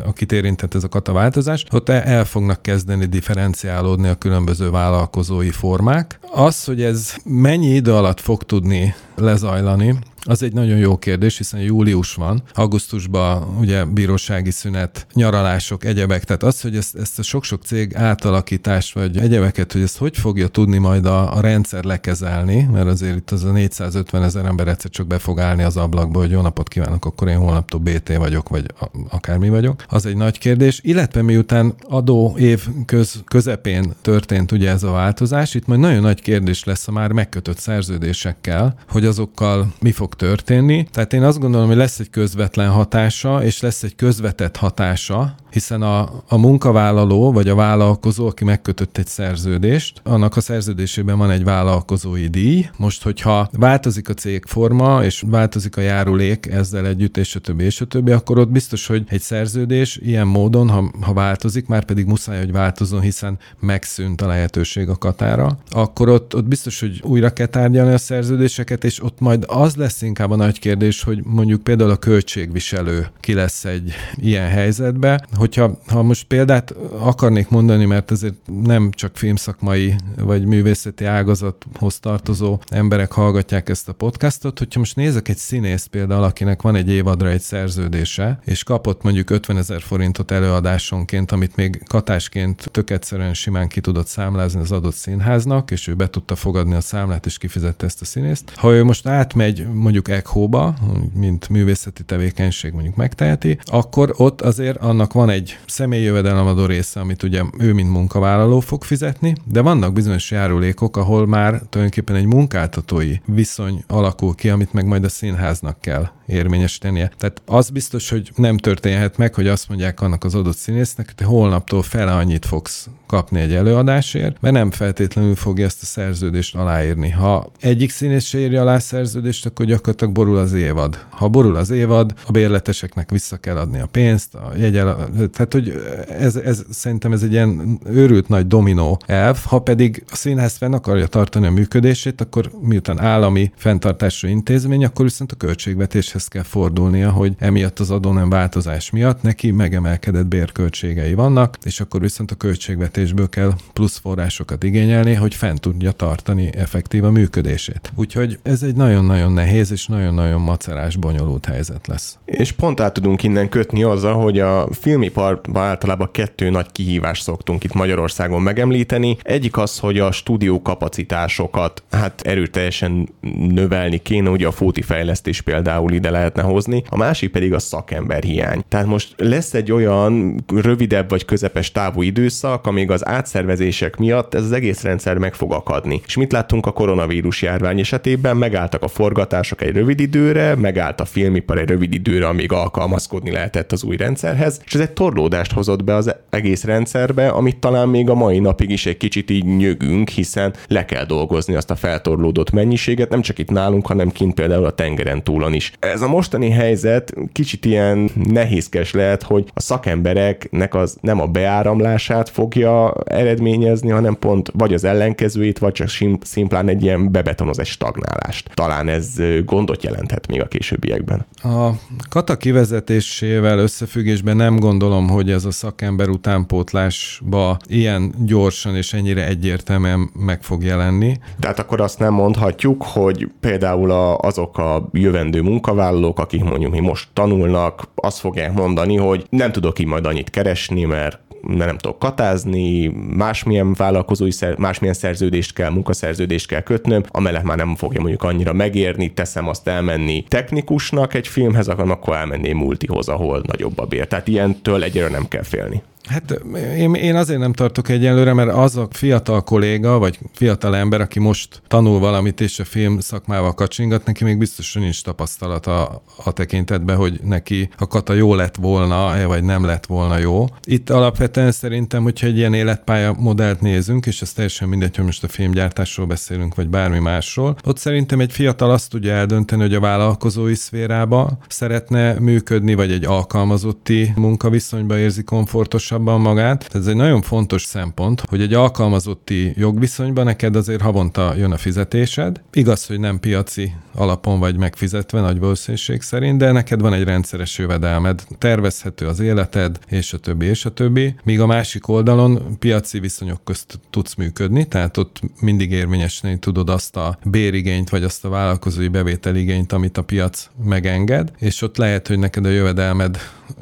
akit 0.05 0.31
érintett 0.31 0.75
ez 0.75 0.83
a 0.83 0.87
kataváltozás, 0.87 1.65
ott 1.71 1.86
ott 1.89 1.95
el 1.95 2.25
fognak 2.25 2.61
kezdeni 2.61 3.05
differenciálódni 3.05 4.07
a 4.07 4.15
különböző 4.15 4.69
vállalkozói 4.69 5.49
formák. 5.49 6.19
Az, 6.31 6.63
hogy 6.63 6.81
ez 6.81 7.15
mennyi 7.23 7.67
idő 7.67 7.93
alatt 7.93 8.19
fog 8.19 8.43
tudni 8.43 8.95
lezajlani, 9.15 9.95
az 10.27 10.43
egy 10.43 10.53
nagyon 10.53 10.77
jó 10.77 10.97
kérdés, 10.97 11.37
hiszen 11.37 11.59
július 11.59 12.13
van, 12.13 12.43
augusztusban 12.53 13.57
ugye 13.59 13.85
bírósági 13.85 14.51
szünet, 14.51 15.07
nyaralások, 15.13 15.85
egyebek, 15.85 16.23
tehát 16.23 16.43
az, 16.43 16.61
hogy 16.61 16.75
ezt, 16.75 16.95
ezt 16.95 17.19
a 17.19 17.23
sok-sok 17.23 17.63
cég 17.63 17.95
átalakítást 17.95 18.93
vagy 18.93 19.17
egyebeket, 19.17 19.71
hogy 19.71 19.81
ezt 19.81 19.97
hogy 19.97 20.17
fogja 20.17 20.47
tudni 20.47 20.77
majd 20.77 21.05
a, 21.05 21.35
a 21.35 21.39
rendszer 21.39 21.83
lekezelni, 21.83 22.67
mert 22.71 22.87
azért 22.87 23.15
itt 23.15 23.31
az 23.31 23.43
a 23.43 23.51
450 23.51 24.23
ezer 24.23 24.45
ember 24.45 24.67
egyszer 24.67 24.91
csak 24.91 25.07
be 25.07 25.19
fog 25.19 25.39
állni 25.39 25.63
az 25.63 25.77
ablakba, 25.77 26.19
hogy 26.19 26.31
jó 26.31 26.41
napot 26.41 26.67
kívánok, 26.67 27.05
akkor 27.05 27.27
én 27.27 27.37
holnaptól 27.37 27.79
BT 27.79 28.15
vagyok, 28.17 28.49
vagy 28.49 28.65
a, 28.79 28.85
akármi 29.09 29.49
vagyok. 29.49 29.83
Az 29.87 30.05
egy 30.05 30.17
nagy 30.17 30.37
kérdés, 30.37 30.79
illetve 30.83 31.21
miután 31.21 31.73
adó 31.89 32.35
év 32.37 32.67
köz, 32.85 33.21
közepén 33.25 33.93
történt 34.01 34.51
ugye 34.51 34.69
ez 34.69 34.83
a 34.83 34.91
változás, 34.91 35.53
itt 35.53 35.67
majd 35.67 35.79
nagyon 35.79 36.01
nagy 36.01 36.21
kérdés 36.21 36.63
lesz 36.63 36.87
a 36.87 36.91
már 36.91 37.11
megkötött 37.11 37.57
szerződésekkel, 37.57 38.75
hogy 38.89 39.05
azokkal 39.05 39.73
mi 39.79 39.91
fog 39.91 40.15
történni. 40.17 40.87
Tehát 40.91 41.13
én 41.13 41.23
azt 41.23 41.39
gondolom, 41.39 41.67
hogy 41.67 41.75
lesz 41.75 41.99
egy 41.99 42.09
közvetlen 42.09 42.69
hatása, 42.69 43.43
és 43.43 43.61
lesz 43.61 43.83
egy 43.83 43.95
közvetett 43.95 44.55
hatása 44.55 45.35
hiszen 45.57 45.81
a, 45.81 46.23
a 46.27 46.37
munkavállaló 46.37 47.31
vagy 47.31 47.47
a 47.47 47.55
vállalkozó, 47.55 48.27
aki 48.27 48.43
megkötött 48.43 48.97
egy 48.97 49.07
szerződést, 49.07 50.01
annak 50.03 50.35
a 50.35 50.41
szerződésében 50.41 51.17
van 51.17 51.31
egy 51.31 51.43
vállalkozói 51.43 52.27
díj. 52.27 52.69
Most, 52.77 53.03
hogyha 53.03 53.49
változik 53.51 54.09
a 54.09 54.13
cégforma, 54.13 55.03
és 55.03 55.23
változik 55.27 55.77
a 55.77 55.81
járulék 55.81 56.45
ezzel 56.45 56.87
együtt, 56.87 57.17
és 57.17 57.35
a 57.35 57.39
többi, 57.39 57.63
és 57.63 57.81
a 57.81 57.85
többi, 57.85 58.11
akkor 58.11 58.39
ott 58.39 58.49
biztos, 58.49 58.87
hogy 58.87 59.03
egy 59.07 59.21
szerződés 59.21 59.99
ilyen 60.01 60.27
módon, 60.27 60.69
ha, 60.69 60.91
ha 61.01 61.13
változik, 61.13 61.67
már 61.67 61.85
pedig 61.85 62.05
muszáj, 62.05 62.39
hogy 62.39 62.51
változzon, 62.51 63.01
hiszen 63.01 63.39
megszűnt 63.59 64.21
a 64.21 64.27
lehetőség 64.27 64.89
a 64.89 64.95
katára, 64.95 65.57
akkor 65.69 66.09
ott, 66.09 66.35
ott 66.35 66.45
biztos, 66.45 66.79
hogy 66.79 67.01
újra 67.03 67.29
kell 67.29 67.45
tárgyalni 67.45 67.93
a 67.93 67.97
szerződéseket, 67.97 68.83
és 68.83 69.03
ott 69.03 69.19
majd 69.19 69.43
az 69.47 69.75
lesz 69.75 70.01
inkább 70.07 70.31
a 70.31 70.35
nagy 70.35 70.59
kérdés, 70.59 71.03
hogy 71.03 71.23
mondjuk 71.23 71.63
például 71.63 71.89
a 71.89 71.97
költségviselő 71.97 73.07
ki 73.19 73.33
lesz 73.33 73.65
egy 73.65 73.93
ilyen 74.15 74.49
helyzetbe, 74.49 75.27
hogyha 75.35 75.79
ha 75.87 76.03
most 76.03 76.27
példát 76.27 76.73
akarnék 76.99 77.49
mondani, 77.49 77.85
mert 77.85 78.11
ezért 78.11 78.35
nem 78.63 78.91
csak 78.91 79.17
filmszakmai 79.17 79.95
vagy 80.17 80.45
művészeti 80.45 81.05
ágazathoz 81.05 81.99
tartozó 81.99 82.59
emberek 82.69 83.11
hallgatják 83.11 83.69
ezt 83.69 83.89
a 83.89 83.93
podcastot, 83.93 84.57
hogyha 84.57 84.79
most 84.79 84.95
nézek 84.95 85.27
egy 85.29 85.37
színészt 85.37 85.87
például, 85.87 86.23
akinek 86.23 86.61
van 86.61 86.75
egy 86.75 86.89
évadra 86.89 87.29
egy 87.29 87.41
szerződése, 87.41 88.39
és 88.45 88.63
kapott 88.63 89.03
mondjuk 89.03 89.29
50 89.29 89.57
ezer 89.57 89.81
forintot 89.81 90.31
előadásonként, 90.31 91.31
amit 91.31 91.55
még 91.55 91.83
katásként 91.87 92.69
tök 92.71 92.89
egyszerűen 92.89 93.33
simán 93.33 93.67
ki 93.67 93.81
tudott 93.81 94.07
számlázni 94.07 94.59
az 94.59 94.71
adott 94.71 94.95
színháznak, 94.95 95.71
és 95.71 95.87
ő 95.87 95.93
be 95.93 96.09
tudta 96.09 96.35
fogadni 96.35 96.75
a 96.75 96.81
számlát, 96.81 97.25
és 97.25 97.37
kifizette 97.37 97.85
ezt 97.85 98.01
a 98.01 98.05
színészt. 98.05 98.51
Ha 98.55 98.73
ő 98.73 98.83
most 98.83 99.07
átmegy 99.07 99.67
mondjuk 99.73 99.96
ECHO-ba, 100.03 100.75
mint 101.13 101.49
művészeti 101.49 102.03
tevékenység 102.03 102.73
mondjuk 102.73 102.95
megteheti, 102.95 103.57
akkor 103.63 104.13
ott 104.17 104.41
azért 104.41 104.77
annak 104.77 105.13
van 105.13 105.29
egy 105.29 105.57
személyi 105.67 106.03
jövedelemadó 106.03 106.65
része, 106.65 106.99
amit 106.99 107.23
ugye 107.23 107.43
ő, 107.59 107.73
mint 107.73 107.91
munkavállaló 107.91 108.59
fog 108.59 108.83
fizetni, 108.83 109.35
de 109.43 109.61
vannak 109.61 109.93
bizonyos 109.93 110.31
járulékok, 110.31 110.97
ahol 110.97 111.27
már 111.27 111.61
tulajdonképpen 111.69 112.15
egy 112.15 112.25
munkáltatói 112.25 113.15
viszony 113.25 113.83
alakul 113.87 114.35
ki, 114.35 114.49
amit 114.49 114.73
meg 114.73 114.85
majd 114.85 115.03
a 115.03 115.09
színháznak 115.09 115.81
kell 115.81 116.09
érvényesítenie. 116.27 117.11
Tehát 117.17 117.41
az 117.45 117.69
biztos, 117.69 118.09
hogy 118.09 118.31
nem 118.35 118.57
történhet 118.57 119.17
meg, 119.17 119.33
hogy 119.33 119.47
azt 119.47 119.69
mondják 119.69 120.01
annak 120.01 120.23
az 120.23 120.35
adott 120.35 120.57
színésznek, 120.57 121.05
hogy 121.05 121.15
te 121.15 121.25
holnaptól 121.25 121.81
fele 121.81 122.11
annyit 122.11 122.45
fogsz 122.45 122.89
kapni 123.07 123.39
egy 123.39 123.53
előadásért, 123.53 124.41
mert 124.41 124.53
nem 124.53 124.71
feltétlenül 124.71 125.35
fogja 125.35 125.65
ezt 125.65 125.81
a 125.81 125.85
szerződést 125.85 126.55
aláírni. 126.55 127.09
Ha 127.09 127.51
egyik 127.59 127.91
színész 127.91 128.25
se 128.25 128.39
írja 128.39 128.61
alá 128.61 128.79
szerződést, 128.79 129.45
akkor 129.45 129.65
gyakorlatilag 129.77 130.13
borul 130.13 130.37
az 130.37 130.53
évad. 130.53 131.05
Ha 131.09 131.27
borul 131.27 131.55
az 131.55 131.69
évad, 131.69 132.13
a 132.25 132.31
bérleteseknek 132.31 133.09
vissza 133.09 133.37
kell 133.37 133.57
adni 133.57 133.79
a 133.79 133.85
pénzt, 133.85 134.35
a 134.35 134.51
jegyel, 134.57 135.09
tehát 135.31 135.53
hogy 135.53 135.81
ez, 136.19 136.35
ez 136.35 136.65
szerintem 136.69 137.11
ez 137.11 137.23
egy 137.23 137.31
ilyen 137.31 137.79
őrült 137.85 138.27
nagy 138.27 138.47
dominó 138.47 138.99
elv, 139.05 139.37
ha 139.45 139.59
pedig 139.59 140.03
a 140.09 140.15
színház 140.15 140.55
fenn 140.57 140.73
akarja 140.73 141.07
tartani 141.07 141.45
a 141.45 141.51
működését, 141.51 142.21
akkor 142.21 142.51
miután 142.61 142.99
állami 142.99 143.51
fenntartású 143.55 144.27
intézmény, 144.27 144.85
akkor 144.85 145.05
viszont 145.05 145.31
a 145.31 145.35
költségvetéshez 145.35 146.27
kell 146.27 146.43
fordulnia, 146.43 147.11
hogy 147.11 147.35
emiatt 147.37 147.79
az 147.79 147.91
adónem 147.91 148.29
változás 148.29 148.89
miatt 148.89 149.21
neki 149.21 149.51
megemelkedett 149.51 150.25
bérköltségei 150.25 151.13
vannak, 151.13 151.57
és 151.63 151.79
akkor 151.79 152.01
viszont 152.01 152.31
a 152.31 152.35
költségvetésből 152.35 153.29
kell 153.29 153.53
plusz 153.73 153.97
forrásokat 153.97 154.63
igényelni, 154.63 155.13
hogy 155.13 155.35
fent 155.35 155.59
tudja 155.59 155.91
tartani 155.91 156.49
effektív 156.55 157.03
a 157.03 157.11
működését. 157.11 157.91
Úgyhogy 157.95 158.39
ez 158.43 158.63
egy 158.63 158.75
nagyon-nagyon 158.75 159.31
nehéz 159.31 159.66
és 159.71 159.85
nagyon-nagyon 159.87 160.41
macerás, 160.41 160.95
bonyolult 160.95 161.45
helyzet 161.45 161.87
lesz. 161.87 162.17
És 162.25 162.51
pont 162.51 162.79
át 162.79 162.93
tudunk 162.93 163.23
innen 163.23 163.49
kötni 163.49 163.83
azzal, 163.83 164.13
hogy 164.13 164.39
a 164.39 164.67
filmiparban 164.71 165.63
általában 165.63 166.09
kettő 166.11 166.49
nagy 166.49 166.71
kihívást 166.71 167.23
szoktunk 167.23 167.63
itt 167.63 167.73
Magyarországon 167.73 168.41
megemlíteni. 168.41 169.17
Egyik 169.21 169.57
az, 169.57 169.79
hogy 169.79 169.99
a 169.99 170.11
stúdió 170.11 170.61
kapacitásokat 170.61 171.83
hát 171.91 172.21
erőteljesen 172.21 173.09
növelni 173.49 173.97
kéne, 173.97 174.29
ugye 174.29 174.47
a 174.47 174.51
fóti 174.51 174.81
fejlesztés 174.81 175.41
például 175.41 175.91
ide 175.91 176.09
lehetne 176.09 176.41
hozni, 176.41 176.83
a 176.89 176.97
másik 176.97 177.31
pedig 177.31 177.53
a 177.53 177.59
szakember 177.59 178.23
hiány. 178.23 178.63
Tehát 178.67 178.85
most 178.85 179.13
lesz 179.17 179.53
egy 179.53 179.71
olyan 179.71 180.43
rövidebb 180.55 181.09
vagy 181.09 181.25
közepes 181.25 181.71
távú 181.71 182.01
időszak, 182.01 182.67
amíg 182.67 182.91
az 182.91 183.07
átszervezések 183.07 183.97
miatt 183.97 184.33
ez 184.33 184.43
az 184.43 184.51
egész 184.51 184.81
rendszer 184.81 185.17
meg 185.17 185.33
fog 185.33 185.53
akadni. 185.53 186.01
És 186.05 186.15
mit 186.15 186.31
láttunk 186.31 186.65
a 186.65 186.71
koronavírus 186.71 187.41
járvány 187.41 187.79
esetében? 187.79 188.37
Megálltak 188.37 188.83
a 188.83 188.87
forgatások 188.87 189.56
egy 189.61 189.73
rövid 189.73 189.99
időre, 189.99 190.55
megállt 190.55 191.01
a 191.01 191.05
filmipar 191.05 191.57
egy 191.57 191.69
rövid 191.69 191.93
időre, 191.93 192.27
amíg 192.27 192.51
alkalmazkodni 192.51 193.31
lehetett 193.31 193.71
az 193.71 193.83
új 193.83 193.97
rendszerhez, 193.97 194.61
és 194.65 194.73
ez 194.73 194.81
egy 194.81 194.91
torlódást 194.91 195.51
hozott 195.51 195.83
be 195.83 195.95
az 195.95 196.15
egész 196.29 196.63
rendszerbe, 196.63 197.27
amit 197.27 197.57
talán 197.57 197.89
még 197.89 198.09
a 198.09 198.13
mai 198.13 198.39
napig 198.39 198.69
is 198.69 198.85
egy 198.85 198.97
kicsit 198.97 199.29
így 199.29 199.45
nyögünk, 199.45 200.09
hiszen 200.09 200.53
le 200.67 200.85
kell 200.85 201.05
dolgozni 201.05 201.55
azt 201.55 201.71
a 201.71 201.75
feltorlódott 201.75 202.51
mennyiséget, 202.51 203.09
nem 203.09 203.21
csak 203.21 203.39
itt 203.39 203.49
nálunk, 203.49 203.87
hanem 203.87 204.09
kint 204.11 204.33
például 204.33 204.65
a 204.65 204.71
tengeren 204.71 205.23
túlon 205.23 205.53
is. 205.53 205.71
Ez 205.79 206.01
a 206.01 206.07
mostani 206.07 206.49
helyzet 206.49 207.13
kicsit 207.31 207.65
ilyen 207.65 208.09
nehézkes 208.29 208.93
lehet, 208.93 209.23
hogy 209.23 209.45
a 209.53 209.59
szakembereknek 209.59 210.75
az 210.75 210.97
nem 211.01 211.21
a 211.21 211.25
beáramlását 211.27 212.29
fogja 212.29 212.93
eredményezni, 213.05 213.89
hanem 213.89 214.17
pont 214.19 214.51
vagy 214.53 214.73
az 214.73 214.83
ellenkezőjét, 214.83 215.59
vagy 215.59 215.73
csak 215.73 215.89
szimplán 216.21 216.67
egy 216.67 216.83
ilyen 216.83 217.11
bebetonozás 217.11 217.69
stagnálást. 217.69 218.49
Talán 218.53 218.87
ez 218.87 219.07
gondot 219.47 219.83
jelenthet 219.83 220.27
még 220.27 220.41
a 220.41 220.47
későbbiekben. 220.47 221.25
A 221.43 221.69
kata 222.09 222.37
kivezetésével 222.37 223.59
összefüggésben 223.59 224.35
nem 224.35 224.59
gondolom, 224.59 225.07
hogy 225.07 225.31
ez 225.31 225.45
a 225.45 225.51
szakember 225.51 226.09
utánpótlásba 226.09 227.57
ilyen 227.67 228.13
gyorsan 228.25 228.75
és 228.75 228.93
ennyire 228.93 229.27
egyértelműen 229.27 230.09
meg 230.13 230.43
fog 230.43 230.63
jelenni. 230.63 231.17
Tehát 231.39 231.59
akkor 231.59 231.81
azt 231.81 231.99
nem 231.99 232.13
mondhatjuk, 232.13 232.83
hogy 232.83 233.27
például 233.39 233.91
a, 233.91 234.17
azok 234.17 234.57
a 234.57 234.89
jövendő 234.91 235.41
munkavállalók, 235.41 236.19
akik 236.19 236.43
mondjuk 236.43 236.71
mi 236.71 236.79
most 236.79 237.07
tanulnak, 237.13 237.87
azt 237.95 238.19
fogják 238.19 238.53
mondani, 238.53 238.95
hogy 238.95 239.25
nem 239.29 239.51
tudok 239.51 239.79
így 239.79 239.85
majd 239.87 240.05
annyit 240.05 240.29
keresni, 240.29 240.83
mert 240.83 241.19
nem 241.41 241.77
tudok 241.77 241.99
katázni, 241.99 242.87
másmilyen 243.15 243.73
vállalkozói, 243.73 244.31
szer, 244.31 244.57
másmilyen 244.57 244.95
szerződést 244.95 245.53
kell, 245.53 245.69
munkaszerződést 245.69 246.47
kell 246.47 246.61
kötnöm, 246.61 247.03
amellett 247.07 247.43
már 247.43 247.57
nem 247.57 247.75
fogja 247.75 247.99
mondjuk 247.99 248.23
annyira 248.23 248.53
megérni, 248.53 249.13
teszem 249.13 249.47
azt 249.47 249.67
elmenni 249.67 250.23
technikusnak 250.27 251.13
egy 251.13 251.27
filmhez, 251.27 251.67
akkor 251.67 252.15
elmenni 252.15 252.51
multihoz, 252.51 253.07
ahol 253.07 253.41
nagyobb 253.45 253.79
a 253.79 253.85
bér. 253.85 254.07
Tehát 254.07 254.27
ilyentől 254.27 254.83
egyre 254.83 255.07
nem 255.07 255.27
kell 255.27 255.43
félni. 255.43 255.81
Hát 256.07 256.41
én, 256.77 256.93
én 256.93 257.15
azért 257.15 257.39
nem 257.39 257.53
tartok 257.53 257.89
egyelőre, 257.89 258.33
mert 258.33 258.51
az 258.51 258.75
a 258.75 258.87
fiatal 258.91 259.43
kolléga, 259.43 259.97
vagy 259.97 260.19
fiatal 260.33 260.75
ember, 260.75 261.01
aki 261.01 261.19
most 261.19 261.61
tanul 261.67 261.99
valamit, 261.99 262.41
és 262.41 262.59
a 262.59 262.65
film 262.65 262.99
szakmával 262.99 263.53
kacsingat, 263.53 264.05
neki 264.05 264.23
még 264.23 264.37
biztos, 264.37 264.73
hogy 264.73 264.81
nincs 264.81 265.03
tapasztalata 265.03 266.01
a 266.23 266.31
tekintetben, 266.31 266.95
hogy 266.95 267.19
neki 267.23 267.69
a 267.77 267.87
kata 267.87 268.13
jó 268.13 268.35
lett 268.35 268.55
volna, 268.55 269.27
vagy 269.27 269.43
nem 269.43 269.65
lett 269.65 269.85
volna 269.85 270.17
jó. 270.17 270.45
Itt 270.63 270.89
alapvetően 270.89 271.51
szerintem, 271.51 272.03
hogyha 272.03 272.27
egy 272.27 272.37
ilyen 272.37 272.53
életpálya 272.53 273.15
modellt 273.19 273.61
nézünk, 273.61 274.05
és 274.05 274.21
ez 274.21 274.33
teljesen 274.33 274.67
mindegy, 274.67 274.95
hogy 274.95 275.05
most 275.05 275.23
a 275.23 275.27
filmgyártásról 275.27 276.05
beszélünk, 276.05 276.55
vagy 276.55 276.67
bármi 276.67 276.99
másról, 276.99 277.57
ott 277.63 277.77
szerintem 277.77 278.19
egy 278.19 278.31
fiatal 278.31 278.71
azt 278.71 278.89
tudja 278.89 279.13
eldönteni, 279.13 279.61
hogy 279.61 279.73
a 279.73 279.79
vállalkozói 279.79 280.55
szférába 280.55 281.37
szeretne 281.47 282.13
működni, 282.13 282.73
vagy 282.73 282.91
egy 282.91 283.05
alkalmazotti 283.05 284.13
munkaviszonyba 284.15 284.97
érzi 284.97 285.23
komfortosabb 285.23 285.96
biztonságosabban 285.97 286.21
magát. 286.21 286.69
Ez 286.73 286.87
egy 286.87 286.95
nagyon 286.95 287.21
fontos 287.21 287.63
szempont, 287.63 288.21
hogy 288.29 288.41
egy 288.41 288.53
alkalmazotti 288.53 289.53
jogviszonyban 289.55 290.25
neked 290.25 290.55
azért 290.55 290.81
havonta 290.81 291.33
jön 291.35 291.51
a 291.51 291.57
fizetésed. 291.57 292.41
Igaz, 292.53 292.85
hogy 292.85 292.99
nem 292.99 293.19
piaci 293.19 293.73
alapon 293.93 294.39
vagy 294.39 294.57
megfizetve 294.57 295.21
nagy 295.21 295.39
valószínűség 295.39 296.01
szerint, 296.01 296.37
de 296.37 296.51
neked 296.51 296.81
van 296.81 296.93
egy 296.93 297.03
rendszeres 297.03 297.57
jövedelmed, 297.57 298.23
tervezhető 298.37 299.07
az 299.07 299.19
életed, 299.19 299.79
és 299.87 300.13
a 300.13 300.17
többi, 300.17 300.45
és 300.45 300.65
a 300.65 300.69
többi. 300.69 301.15
Míg 301.23 301.39
a 301.39 301.45
másik 301.45 301.87
oldalon 301.87 302.57
piaci 302.59 302.99
viszonyok 302.99 303.43
közt 303.43 303.79
tudsz 303.89 304.15
működni, 304.15 304.67
tehát 304.67 304.97
ott 304.97 305.19
mindig 305.41 305.71
érvényesíteni 305.71 306.39
tudod 306.39 306.69
azt 306.69 306.95
a 306.95 307.17
bérigényt, 307.23 307.89
vagy 307.89 308.03
azt 308.03 308.25
a 308.25 308.29
vállalkozói 308.29 308.87
bevételigényt, 308.87 309.73
amit 309.73 309.97
a 309.97 310.01
piac 310.01 310.49
megenged, 310.63 311.31
és 311.37 311.61
ott 311.61 311.77
lehet, 311.77 312.07
hogy 312.07 312.19
neked 312.19 312.45
a 312.45 312.49
jövedelmed 312.49 313.17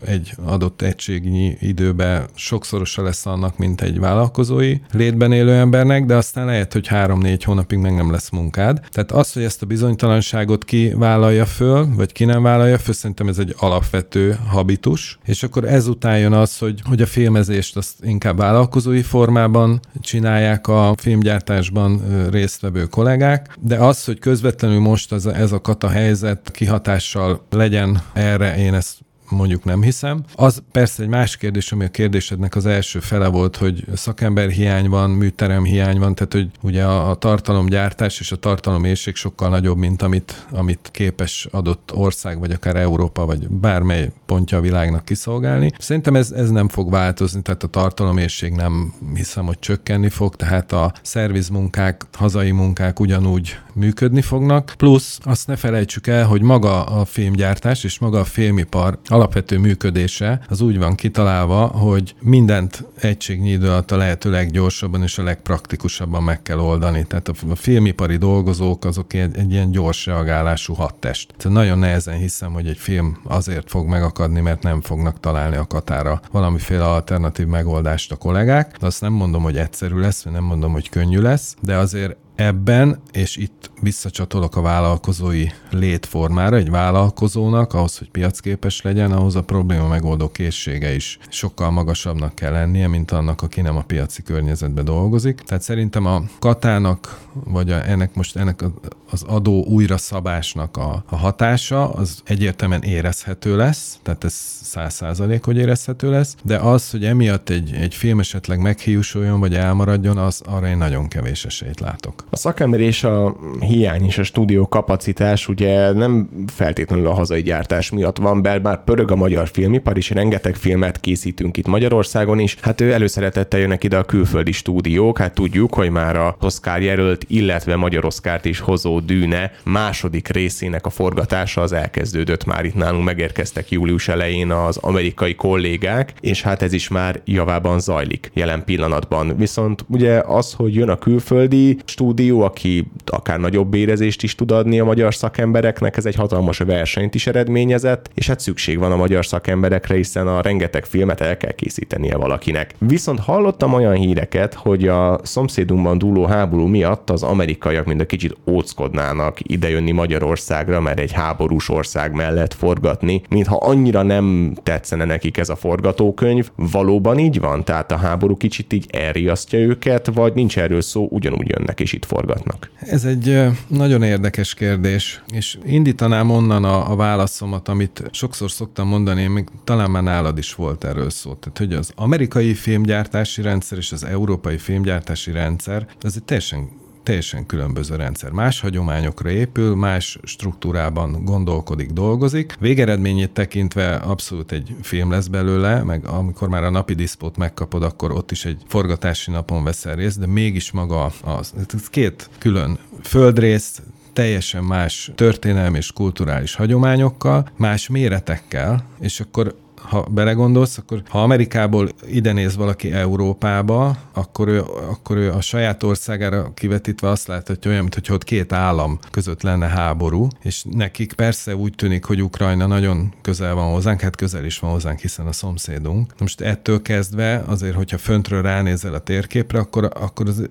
egy 0.06 0.34
adott 0.46 0.82
egységnyi 0.82 1.58
időben 1.60 2.26
sokszorosa 2.36 3.04
lesz 3.04 3.26
annak, 3.26 3.58
mint 3.58 3.82
egy 3.82 4.00
vállalkozói 4.00 4.78
létben 4.92 5.32
élő 5.32 5.54
embernek, 5.54 6.06
de 6.06 6.16
aztán 6.16 6.46
lehet, 6.46 6.74
hogy 6.74 6.88
három-négy 6.88 7.44
hónapig 7.44 7.78
meg 7.78 7.96
nem 7.96 8.12
lesz 8.12 8.30
munkád. 8.30 8.80
Tehát 8.90 9.12
az, 9.12 9.34
hogy 9.34 9.44
ezt 9.44 9.62
a 9.62 9.66
bizonytalanságot 9.66 10.66
ki 10.66 10.94
vállalja 10.96 11.46
föl, 11.46 11.88
vagy 11.96 12.12
ki 12.12 12.26
nem 12.26 12.44
vállalja 12.44 12.78
föl, 12.78 12.94
szerintem 12.94 13.28
ez 13.28 13.38
egy 13.38 13.56
alapvető 13.58 14.40
habitus, 14.48 15.20
és 15.26 15.44
akkor 15.44 15.64
ezután 15.64 16.20
jön 16.20 16.34
az, 16.34 16.58
hogy, 16.58 16.82
hogy 16.84 17.02
a 17.02 17.06
filmezést 17.06 17.78
azt 17.78 17.94
inkább 18.04 18.38
vállalkozói 18.38 19.02
formában 19.02 19.80
csinálják 20.02 20.68
a 20.68 20.94
filmgyártásban 20.98 22.02
résztvevő 22.32 22.86
kollégák, 22.86 23.58
de 23.60 23.76
az, 23.76 24.06
hogy 24.06 24.20
közvetlenül 24.20 24.80
most 24.80 25.12
ez 25.12 25.26
a, 25.26 25.36
ez 25.36 25.52
a 25.52 25.62
kata 25.62 25.90
helyzet 25.90 26.52
kihatással 26.52 27.46
legyen 27.50 28.02
erre, 28.14 28.58
én 28.58 28.74
ezt 28.74 29.05
mondjuk 29.30 29.64
nem 29.64 29.82
hiszem. 29.82 30.24
Az 30.36 30.64
persze 30.72 31.04
egy 31.04 31.10
más 31.10 31.38
kérdés, 31.38 31.72
ami 31.72 31.84
a 31.84 31.90
kérdésednek 31.90 32.56
az 32.56 32.66
első 32.66 33.00
fele 33.00 33.28
volt, 33.28 33.56
hogy 33.56 33.86
szakember 33.94 34.50
hiány 34.50 34.90
van, 34.90 35.10
műterem 35.10 35.64
hiány 35.64 36.00
van, 36.00 36.16
tehát 36.16 36.34
hogy 36.34 36.50
ugye 36.62 36.84
a, 36.84 37.10
a 37.10 37.16
tartalomgyártás 37.16 38.20
és 38.20 38.32
a 38.32 38.36
tartalomérség 38.36 39.16
sokkal 39.16 39.50
nagyobb, 39.50 39.78
mint 39.78 40.02
amit, 40.02 40.46
amit 40.52 40.90
képes 40.92 41.48
adott 41.52 41.92
ország, 41.94 42.40
vagy 42.40 42.52
akár 42.52 42.76
Európa, 42.76 43.26
vagy 43.26 43.50
bármely 43.50 44.12
pontja 44.26 44.58
a 44.58 44.62
világnak 44.62 45.06
kiszolgálni. 45.06 45.72
Szerintem 45.78 46.16
ez, 46.16 46.32
ez 46.32 46.50
nem 46.50 46.68
fog 46.68 46.92
változni, 46.92 47.42
tehát 47.42 47.64
a 47.64 47.68
tartalomérség 47.68 48.54
nem 48.54 48.94
hiszem, 49.16 49.46
hogy 49.46 49.60
csökkenni 49.60 50.10
fog, 50.10 50.36
tehát 50.36 50.72
a 50.72 50.94
szervizmunkák, 51.02 52.06
hazai 52.14 52.52
munkák 52.52 53.00
ugyanúgy 53.00 53.58
működni 53.74 54.22
fognak. 54.22 54.74
Plusz 54.78 55.20
azt 55.24 55.48
ne 55.48 55.56
felejtsük 55.56 56.08
el, 56.08 56.26
hogy 56.26 56.42
maga 56.42 56.84
a 56.84 57.06
filmgyártás 57.06 57.84
és 57.84 58.00
maga 58.00 58.20
a 58.20 58.24
filmipar 58.24 59.00
alapvető 59.16 59.58
működése 59.58 60.40
az 60.50 60.62
úgy 60.62 60.78
van 60.78 60.96
kitalálva, 60.96 61.66
hogy 61.66 62.16
mindent 62.22 62.84
egységnyi 63.00 63.50
idő 63.50 63.68
alatt 63.68 63.92
a 63.92 63.98
lehető 63.98 64.30
leggyorsabban 64.30 65.04
és 65.04 65.18
a 65.18 65.24
legpraktikusabban 65.24 66.24
meg 66.24 66.42
kell 66.42 66.60
oldani. 66.60 67.06
Tehát 67.08 67.28
a 67.28 67.56
filmipari 67.56 68.18
dolgozók 68.18 68.86
azok 68.86 69.14
egy, 69.14 69.38
egy 69.38 69.52
ilyen 69.52 69.72
gyors 69.72 70.06
reagálású 70.06 70.74
hattest. 70.74 71.34
Tehát 71.38 71.58
nagyon 71.58 71.80
nehezen 71.80 72.18
hiszem, 72.18 72.54
hogy 72.54 72.68
egy 72.68 72.78
film 72.78 73.18
azért 73.24 73.70
fog 73.70 73.88
megakadni, 73.88 74.42
mert 74.42 74.64
nem 74.64 74.82
fognak 74.82 75.20
találni 75.20 75.56
a 75.56 75.68
katára 75.68 76.22
valamiféle 76.32 76.84
alternatív 76.84 77.46
megoldást 77.46 78.12
a 78.12 78.16
kollégák. 78.16 78.78
De 78.80 78.86
azt 78.86 79.02
nem 79.02 79.14
mondom, 79.14 79.44
hogy 79.44 79.58
egyszerű 79.58 80.00
lesz, 80.00 80.24
nem 80.24 80.44
mondom, 80.44 80.72
hogy 80.72 80.90
könnyű 80.90 81.20
lesz, 81.20 81.56
de 81.62 81.76
azért 81.76 82.16
ebben, 82.36 83.02
és 83.12 83.38
itt 83.38 83.72
visszacsatolok 83.82 84.56
a 84.56 84.62
vállalkozói 84.62 85.46
létformára, 85.72 86.56
egy 86.56 86.70
vállalkozónak 86.70 87.74
ahhoz, 87.74 87.98
hogy 87.98 88.10
piacképes 88.10 88.82
legyen, 88.82 89.12
ahhoz 89.12 89.36
a 89.36 89.44
probléma 89.44 89.88
megoldó 89.88 90.30
készsége 90.30 90.96
is 90.96 91.20
sokkal 91.30 91.72
magasabbnak 91.72 92.36
kell 92.36 92.52
lennie, 92.52 92.88
mint 92.88 93.12
annak, 93.12 93.42
aki 93.42 93.62
nem 93.62 93.78
a 93.78 93.82
piaci 93.82 94.22
környezetben 94.22 94.86
dolgozik. 94.86 95.42
Tehát 95.42 95.64
szerintem 95.64 96.06
a 96.06 96.24
katának, 96.40 97.20
vagy 97.34 97.72
a, 97.72 97.90
ennek 97.90 98.16
most 98.16 98.36
ennek 98.36 98.64
az 99.12 99.24
adó 99.24 99.64
újra 99.64 99.98
szabásnak 99.98 100.78
a, 100.78 101.04
a 101.10 101.16
hatása, 101.16 101.90
az 101.90 102.22
egyértelműen 102.26 102.84
érezhető 102.84 103.58
lesz, 103.58 104.00
tehát 104.04 104.24
ez 104.24 104.34
száz 104.62 104.94
százalék, 104.94 105.44
hogy 105.44 105.58
érezhető 105.58 106.10
lesz, 106.10 106.36
de 106.44 106.58
az, 106.58 106.90
hogy 106.90 107.06
emiatt 107.06 107.50
egy, 107.50 107.74
egy 107.74 107.96
film 107.96 108.20
esetleg 108.20 108.60
meghiúsuljon, 108.60 109.40
vagy 109.40 109.56
elmaradjon, 109.56 110.18
az 110.18 110.42
arra 110.46 110.68
én 110.68 110.78
nagyon 110.78 111.08
kevés 111.08 111.46
esélyt 111.46 111.80
látok. 111.80 112.25
A 112.30 112.38
szakember 112.38 112.80
és 112.80 113.04
a 113.04 113.36
hiány 113.60 114.06
és 114.06 114.18
a 114.18 114.24
stúdió 114.24 114.68
kapacitás 114.68 115.48
ugye 115.48 115.92
nem 115.92 116.30
feltétlenül 116.48 117.08
a 117.08 117.14
hazai 117.14 117.42
gyártás 117.42 117.92
miatt 117.92 118.18
van, 118.18 118.42
bár 118.42 118.62
már 118.62 118.84
pörög 118.84 119.12
a 119.12 119.16
magyar 119.16 119.48
filmipar, 119.48 119.98
és 119.98 120.10
rengeteg 120.10 120.56
filmet 120.56 121.00
készítünk 121.00 121.58
itt 121.58 121.68
Magyarországon 121.68 122.40
is. 122.40 122.58
Hát 122.62 122.82
ő 122.82 122.92
előszeretettel 122.92 123.60
jönnek 123.60 123.84
ide 123.84 123.98
a 123.98 124.04
külföldi 124.04 124.52
stúdiók, 124.52 125.18
hát 125.18 125.34
tudjuk, 125.34 125.74
hogy 125.74 125.90
már 125.90 126.16
a 126.16 126.36
Oscar 126.42 126.82
jelölt, 126.82 127.26
illetve 127.28 127.76
magyar 127.76 128.06
Oscárt 128.06 128.46
is 128.46 128.60
hozó 128.60 129.00
Dűne 129.00 129.52
második 129.64 130.28
részének 130.28 130.86
a 130.86 130.90
forgatása 130.90 131.62
az 131.62 131.72
elkezdődött 131.72 132.46
már 132.46 132.66
itt 132.66 132.76
nálunk, 132.76 133.04
megérkeztek 133.04 133.70
július 133.70 134.08
elején 134.08 134.52
az 134.52 134.78
amerikai 134.78 135.36
kollégák, 135.36 136.14
és 136.22 136.42
hát 136.42 136.62
ez 136.62 136.74
is 136.74 136.88
már 136.88 137.22
javában 137.26 137.80
zajlik 137.80 138.32
jelen 138.34 138.64
pillanatban. 138.64 139.38
Viszont 139.38 139.86
ugye 139.88 140.20
az, 140.20 140.54
hogy 140.54 140.76
jön 140.76 140.90
a 140.90 140.98
külföldi 140.98 141.78
stúdió, 142.16 142.42
aki 142.42 142.88
akár 143.06 143.40
nagyobb 143.40 143.74
érezést 143.74 144.24
is 144.24 144.36
tud 144.36 144.52
adni 144.52 144.80
a 144.80 144.86
magyar 144.86 145.16
szakembereknek, 145.16 145.98
ez 145.98 146.06
egy 146.06 146.16
hatalmas 146.16 146.58
versenyt 146.58 147.16
is 147.16 147.28
eredményezett, 147.28 148.10
és 148.14 148.28
hát 148.28 148.40
szükség 148.40 148.80
van 148.80 148.92
a 148.92 148.96
magyar 148.96 149.26
szakemberekre, 149.26 149.96
hiszen 149.96 150.28
a 150.28 150.42
rengeteg 150.42 150.86
filmet 150.86 151.22
el 151.22 151.38
kell 151.38 151.52
készítenie 151.52 152.16
valakinek. 152.16 152.76
Viszont 152.78 153.20
hallottam 153.20 153.74
olyan 153.74 153.94
híreket, 153.94 154.54
hogy 154.54 154.88
a 154.88 155.20
szomszédunkban 155.24 155.98
dúló 155.98 156.26
háború 156.26 156.66
miatt 156.66 157.10
az 157.10 157.24
amerikaiak 157.24 157.86
mind 157.86 158.00
a 158.00 158.06
kicsit 158.06 158.38
óckodnának 158.50 159.38
idejönni 159.42 159.92
Magyarországra, 159.92 160.82
mert 160.82 161.00
egy 161.00 161.12
háborús 161.12 161.70
ország 161.70 162.14
mellett 162.14 162.54
forgatni, 162.54 163.22
mintha 163.30 163.56
annyira 163.56 164.02
nem 164.02 164.54
tetszene 164.64 165.06
nekik 165.06 165.38
ez 165.38 165.50
a 165.50 165.56
forgatókönyv. 165.56 166.50
Valóban 166.56 167.20
így 167.20 167.40
van? 167.40 167.64
Tehát 167.64 167.92
a 167.92 167.98
háború 167.98 168.38
kicsit 168.38 168.74
így 168.74 168.86
elriasztja 168.92 169.60
őket, 169.60 170.10
vagy 170.14 170.34
nincs 170.34 170.58
erről 170.58 170.82
szó, 170.82 171.08
ugyanúgy 171.12 171.50
jönnek 171.50 171.80
és 171.80 171.94
itt 171.94 172.05
forgatnak? 172.06 172.72
Ez 172.80 173.06
egy 173.06 173.44
nagyon 173.68 174.04
érdekes 174.04 174.54
kérdés, 174.54 175.24
és 175.28 175.58
indítanám 175.66 176.30
onnan 176.30 176.64
a, 176.64 176.92
a 176.92 176.96
válaszomat, 176.96 177.68
amit 177.68 178.04
sokszor 178.12 178.52
szoktam 178.52 178.88
mondani, 178.88 179.28
még 179.28 179.48
talán 179.64 179.92
már 179.92 180.04
nálad 180.04 180.38
is 180.38 180.56
volt 180.56 180.84
erről 180.84 181.10
szó. 181.10 181.34
Tehát, 181.34 181.58
hogy 181.58 181.74
az 181.74 181.92
amerikai 181.96 182.54
filmgyártási 182.54 183.42
rendszer 183.42 183.78
és 183.78 183.92
az 183.92 184.04
európai 184.04 184.58
filmgyártási 184.58 185.32
rendszer, 185.32 185.88
ez 186.02 186.14
egy 186.16 186.24
teljesen 186.24 186.70
teljesen 187.06 187.46
különböző 187.46 187.96
rendszer. 187.96 188.32
Más 188.32 188.60
hagyományokra 188.60 189.30
épül, 189.30 189.76
más 189.76 190.20
struktúrában 190.24 191.24
gondolkodik, 191.24 191.90
dolgozik. 191.90 192.56
Végeredményét 192.60 193.32
tekintve 193.32 193.96
abszolút 193.96 194.52
egy 194.52 194.76
film 194.82 195.12
lesz 195.12 195.28
belőle, 195.28 195.84
meg 195.84 196.06
amikor 196.06 196.50
már 196.50 196.64
a 196.64 196.70
napi 196.70 196.94
diszpót 196.94 197.38
megkapod, 197.38 197.84
akkor 197.84 198.12
ott 198.12 198.32
is 198.32 198.46
egy 198.46 198.62
forgatási 198.68 199.32
napon 199.32 199.64
veszel 199.64 199.96
részt, 199.96 200.20
de 200.20 200.28
mégis 200.28 200.72
maga 200.72 201.12
az. 201.24 201.54
Ez 201.74 201.90
két 201.90 202.30
külön 202.40 202.78
földrész, 203.02 203.82
teljesen 204.14 204.64
más 204.64 205.12
történelmi 205.16 205.78
és 205.78 205.92
kulturális 205.92 206.56
hagyományokkal, 206.56 207.50
más 207.58 207.88
méretekkel, 207.88 208.86
és 209.00 209.20
akkor 209.20 209.56
ha 209.90 210.02
belegondolsz, 210.02 210.78
akkor 210.78 211.02
ha 211.10 211.24
Amerikából 211.24 211.90
ide 212.08 212.32
néz 212.32 212.56
valaki 212.56 212.92
Európába, 212.92 213.98
akkor 214.14 214.48
ő, 214.48 214.62
akkor 214.62 215.18
ő 215.18 215.32
a 215.32 215.42
saját 215.42 215.84
országára 215.84 216.52
kivetítve 216.54 217.10
azt 217.10 217.28
láthatja 217.28 217.72
olyan, 217.72 217.82
mintha 217.82 218.14
ott 218.14 218.24
két 218.24 218.54
állam 218.54 219.00
között 219.12 219.42
lenne 219.42 219.68
háború, 219.68 220.28
és 220.42 220.64
nekik 220.72 221.14
persze 221.14 221.56
úgy 221.56 221.76
tűnik, 221.76 222.04
hogy 222.06 222.24
Ukrajna 222.24 222.66
nagyon 222.66 223.14
közel 223.22 223.54
van 223.54 223.72
hozzánk, 223.72 224.02
hát 224.02 224.16
közel 224.16 224.46
is 224.46 224.60
van 224.60 224.72
hozzánk, 224.72 225.00
hiszen 225.00 225.28
a 225.28 225.32
szomszédunk. 225.32 226.14
Most 226.20 226.42
ettől 226.42 226.82
kezdve 226.82 227.44
azért, 227.48 227.76
hogyha 227.76 227.98
föntről 227.98 228.42
ránézel 228.42 228.94
a 228.94 229.00
térképre, 229.00 229.60
akkor, 229.60 229.90
akkor 229.94 230.28
az 230.28 230.46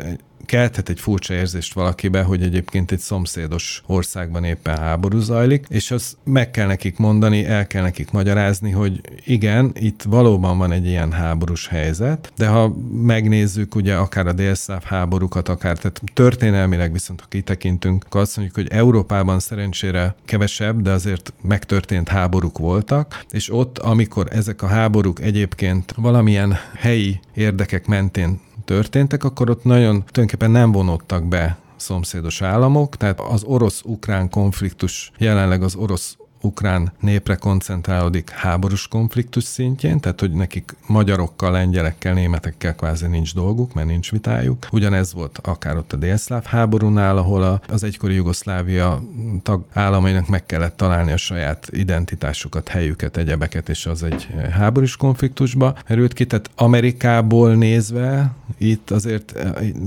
kelthet 0.45 0.89
egy 0.89 1.01
furcsa 1.01 1.35
érzést 1.35 1.75
valakibe, 1.75 2.23
hogy 2.23 2.43
egyébként 2.43 2.93
egy 2.93 2.99
szomszédos 2.99 3.83
országban 3.87 4.45
éppen 4.45 4.79
háború 4.79 5.19
zajlik, 5.19 5.67
és 5.69 5.91
azt 5.91 6.17
meg 6.25 6.51
kell 6.51 6.67
nekik 6.67 6.99
mondani, 6.99 7.45
el 7.45 7.67
kell 7.67 7.83
nekik 7.83 8.11
magyarázni, 8.11 8.71
hogy 8.71 9.01
igen, 9.25 9.71
itt 9.75 10.03
valóban 10.03 10.59
van 10.59 10.73
egy 10.73 10.87
ilyen 10.87 11.13
háborús 11.13 11.69
helyzet, 11.69 12.33
de 12.37 12.47
ha 12.47 12.75
megnézzük 12.93 13.75
ugye 13.75 13.95
akár 13.95 14.27
a 14.27 14.33
délszláv 14.33 14.83
háborúkat, 14.83 15.49
akár 15.49 15.79
tehát 15.79 16.03
történelmileg 16.15 16.93
viszont 16.93 17.21
ha 17.21 17.27
kitekintünk, 17.29 18.05
akkor 18.05 18.21
azt 18.21 18.37
mondjuk, 18.37 18.57
hogy 18.57 18.79
Európában 18.79 19.41
szerencsére 19.41 20.15
kevesebb, 20.25 20.83
de 20.83 20.91
azért 20.91 21.33
megtörtént 21.43 22.09
háborúk 22.09 22.59
voltak, 22.59 23.25
és 23.31 23.53
ott, 23.53 23.79
amikor 23.79 24.29
ezek 24.31 24.63
a 24.63 24.67
háborúk 24.67 25.21
egyébként 25.21 25.95
valamilyen 25.97 26.55
helyi 26.75 27.21
érdekek 27.35 27.87
mentén 27.87 28.41
történtek, 28.65 29.25
akkor 29.25 29.51
ott 29.51 29.65
nagyon 29.65 29.93
tulajdonképpen 29.93 30.51
nem 30.51 30.73
vonottak 30.73 31.25
be 31.25 31.57
szomszédos 31.77 32.43
államok, 32.43 32.97
tehát 32.97 33.21
az 33.21 33.43
orosz-ukrán 33.43 34.31
konfliktus 34.31 35.11
jelenleg 35.19 35.63
az 35.63 35.75
orosz 35.75 36.17
ukrán 36.45 36.93
népre 37.01 37.35
koncentrálódik 37.35 38.31
háborús 38.31 38.89
konfliktus 38.89 39.45
szintjén, 39.45 40.01
tehát 40.01 40.21
hogy 40.21 40.33
nekik 40.33 40.77
magyarokkal, 40.87 41.51
lengyelekkel, 41.51 42.15
németekkel 42.15 42.75
kvázi 42.75 43.07
nincs 43.07 43.35
dolguk, 43.35 43.75
mert 43.75 43.87
nincs 43.87 44.11
vitájuk. 44.11 44.67
Ugyanez 44.73 45.13
volt 45.13 45.39
akár 45.43 45.77
ott 45.77 45.93
a 45.93 45.97
délszláv 45.97 46.45
háborúnál, 46.45 47.17
ahol 47.17 47.61
az 47.69 47.85
egykori 47.85 48.15
Jugoszlávia 48.15 49.03
tagállamainak 49.43 50.29
meg 50.29 50.47
kellett 50.47 50.77
találni 50.77 51.13
a 51.13 51.17
saját 51.17 51.69
identitásukat, 51.71 52.69
helyüket, 52.69 53.17
egyebeket, 53.17 53.69
és 53.69 53.87
az 53.87 54.03
egy 54.03 54.29
háborús 54.51 54.97
konfliktusba 54.97 55.75
merült 55.89 56.13
ki. 56.13 56.27
Tehát 56.27 56.51
Amerikából 56.55 57.55
nézve 57.55 58.35
itt 58.59 58.91
azért 58.91 59.35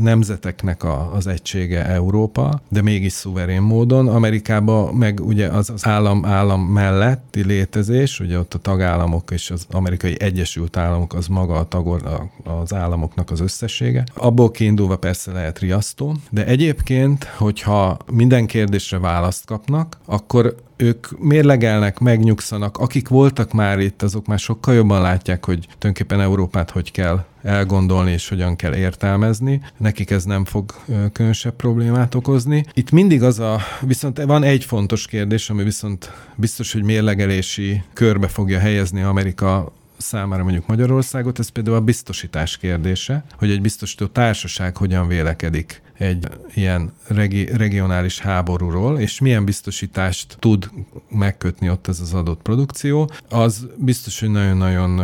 nemzeteknek 0.01 0.83
a, 0.83 1.13
az 1.13 1.27
egysége 1.27 1.85
Európa, 1.85 2.61
de 2.69 2.81
mégis 2.81 3.11
szuverén 3.11 3.61
módon. 3.61 4.07
Amerikában 4.07 4.95
meg 4.95 5.19
ugye 5.19 5.47
az, 5.47 5.69
az 5.69 5.85
állam, 5.85 6.25
állam 6.25 6.46
állam 6.47 6.61
melletti 6.61 7.45
létezés, 7.45 8.19
ugye 8.19 8.39
ott 8.39 8.53
a 8.53 8.57
tagállamok 8.59 9.31
és 9.31 9.51
az 9.51 9.65
amerikai 9.71 10.15
Egyesült 10.19 10.77
Államok 10.77 11.13
az 11.13 11.27
maga 11.27 11.55
a 11.55 11.67
tagor, 11.67 12.29
az 12.43 12.73
államoknak 12.73 13.31
az 13.31 13.39
összessége. 13.39 14.03
Abból 14.13 14.51
kiindulva 14.51 14.97
persze 14.97 15.31
lehet 15.31 15.59
riasztó, 15.59 16.15
de 16.29 16.45
egyébként, 16.45 17.23
hogyha 17.23 17.97
minden 18.11 18.45
kérdésre 18.45 18.99
választ 18.99 19.45
kapnak, 19.45 19.97
akkor 20.05 20.55
ők 20.77 21.19
mérlegelnek, 21.19 21.99
megnyugszanak. 21.99 22.77
Akik 22.77 23.07
voltak 23.07 23.53
már 23.53 23.79
itt, 23.79 24.01
azok 24.01 24.25
már 24.27 24.39
sokkal 24.39 24.73
jobban 24.73 25.01
látják, 25.01 25.45
hogy 25.45 25.59
tulajdonképpen 25.59 26.21
Európát 26.21 26.69
hogy 26.69 26.91
kell 26.91 27.25
elgondolni 27.43 28.11
és 28.11 28.29
hogyan 28.29 28.55
kell 28.55 28.75
értelmezni. 28.75 29.61
Nekik 29.77 30.09
ez 30.09 30.23
nem 30.23 30.45
fog 30.45 30.73
különösebb 31.13 31.55
problémát 31.55 32.15
okozni. 32.15 32.65
Itt 32.73 32.91
mindig 32.91 33.23
az 33.23 33.39
a, 33.39 33.59
viszont 33.81 34.23
van 34.23 34.43
egy 34.43 34.63
fontos 34.63 35.07
kérdés, 35.07 35.49
ami 35.49 35.63
viszont 35.63 36.11
biztos, 36.35 36.73
hogy 36.73 36.83
mérlegelési 36.83 37.83
körbe 37.93 38.27
fogja 38.27 38.59
helyezni 38.59 39.01
Amerika 39.01 39.71
számára 39.97 40.43
mondjuk 40.43 40.67
Magyarországot, 40.67 41.39
ez 41.39 41.49
például 41.49 41.75
a 41.75 41.81
biztosítás 41.81 42.57
kérdése, 42.57 43.23
hogy 43.37 43.51
egy 43.51 43.61
biztosító 43.61 44.05
társaság 44.05 44.77
hogyan 44.77 45.07
vélekedik 45.07 45.81
egy 45.97 46.27
ilyen 46.53 46.93
regi- 47.07 47.57
regionális 47.57 48.19
háborúról, 48.19 48.99
és 48.99 49.19
milyen 49.19 49.45
biztosítást 49.45 50.37
tud 50.39 50.69
megkötni 51.09 51.69
ott 51.69 51.87
ez 51.87 51.99
az 51.99 52.13
adott 52.13 52.41
produkció, 52.41 53.11
az 53.29 53.67
biztos, 53.77 54.19
hogy 54.19 54.29
nagyon-nagyon 54.29 55.01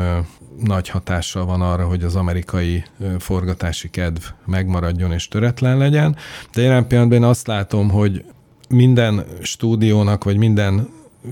nagy 0.60 0.90
hatással 0.90 1.46
van 1.46 1.62
arra, 1.62 1.88
hogy 1.88 2.04
az 2.04 2.16
amerikai 2.16 2.84
forgatási 3.20 3.90
kedv 3.90 4.22
megmaradjon 4.46 5.12
és 5.12 5.28
töretlen 5.28 5.78
legyen. 5.78 6.16
De 6.54 6.62
jelen 6.62 6.88
pillanatban 6.88 7.18
én 7.18 7.24
azt 7.24 7.48
látom, 7.48 7.90
hogy 7.90 8.26
minden 8.70 9.26
stúdiónak, 9.42 10.24
vagy 10.24 10.38
minden 10.38 10.88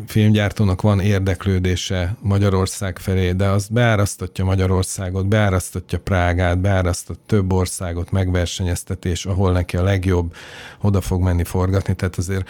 filmgyártónak 0.08 0.82
van 0.82 1.00
érdeklődése 1.00 2.16
Magyarország 2.20 3.00
felé, 3.00 3.32
de 3.32 3.48
az 3.48 3.68
beárasztatja 3.68 4.46
Magyarországot, 4.46 5.28
beárasztatja 5.28 6.00
Prágát, 6.00 6.60
beárasztat 6.60 7.20
több 7.26 7.54
országot, 7.54 8.12
megversenyeztetés, 8.12 9.26
ahol 9.26 9.52
neki 9.52 9.78
a 9.78 9.84
legjobb, 9.84 10.34
oda 10.82 11.02
fog 11.02 11.22
menni 11.22 11.44
forgatni. 11.44 11.96
Tehát 11.96 12.18
azért, 12.18 12.50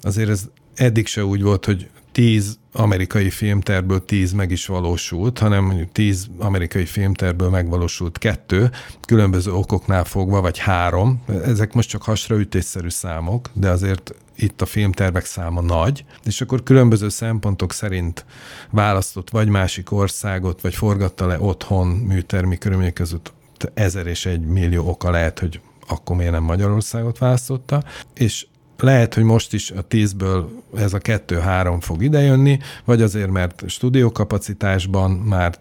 azért 0.00 0.28
ez 0.28 0.44
eddig 0.74 1.06
se 1.06 1.24
úgy 1.24 1.42
volt, 1.42 1.64
hogy 1.64 1.88
tíz 2.12 2.58
amerikai 2.72 3.30
filmterből 3.30 4.04
tíz 4.04 4.32
meg 4.32 4.50
is 4.50 4.66
valósult, 4.66 5.38
hanem 5.38 5.64
mondjuk 5.64 5.92
tíz 5.92 6.28
amerikai 6.38 6.84
filmterből 6.84 7.50
megvalósult 7.50 8.18
kettő, 8.18 8.70
különböző 9.00 9.52
okoknál 9.52 10.04
fogva, 10.04 10.40
vagy 10.40 10.58
három. 10.58 11.22
Ezek 11.44 11.72
most 11.72 11.88
csak 11.88 12.02
hasraütésszerű 12.02 12.88
számok, 12.88 13.48
de 13.52 13.68
azért 13.70 14.14
itt 14.36 14.62
a 14.62 14.66
filmtervek 14.66 15.24
száma 15.24 15.60
nagy, 15.60 16.04
és 16.24 16.40
akkor 16.40 16.62
különböző 16.62 17.08
szempontok 17.08 17.72
szerint 17.72 18.24
választott 18.70 19.30
vagy 19.30 19.48
másik 19.48 19.92
országot, 19.92 20.60
vagy 20.60 20.74
forgatta 20.74 21.26
le 21.26 21.40
otthon 21.40 21.86
műtermi 21.86 22.58
körülmények 22.58 22.92
között 22.92 23.32
ezer 23.74 24.06
és 24.06 24.26
egy 24.26 24.40
millió 24.40 24.88
oka 24.88 25.10
lehet, 25.10 25.38
hogy 25.38 25.60
akkor 25.88 26.16
miért 26.16 26.32
nem 26.32 26.42
Magyarországot 26.42 27.18
választotta, 27.18 27.84
és 28.14 28.46
lehet, 28.82 29.14
hogy 29.14 29.22
most 29.22 29.52
is 29.52 29.70
a 29.70 29.82
tízből 29.82 30.50
ez 30.76 30.92
a 30.92 30.98
kettő-három 30.98 31.80
fog 31.80 32.02
idejönni, 32.02 32.58
vagy 32.84 33.02
azért, 33.02 33.30
mert 33.30 33.62
stúdiókapacitásban 33.66 35.10
már 35.10 35.54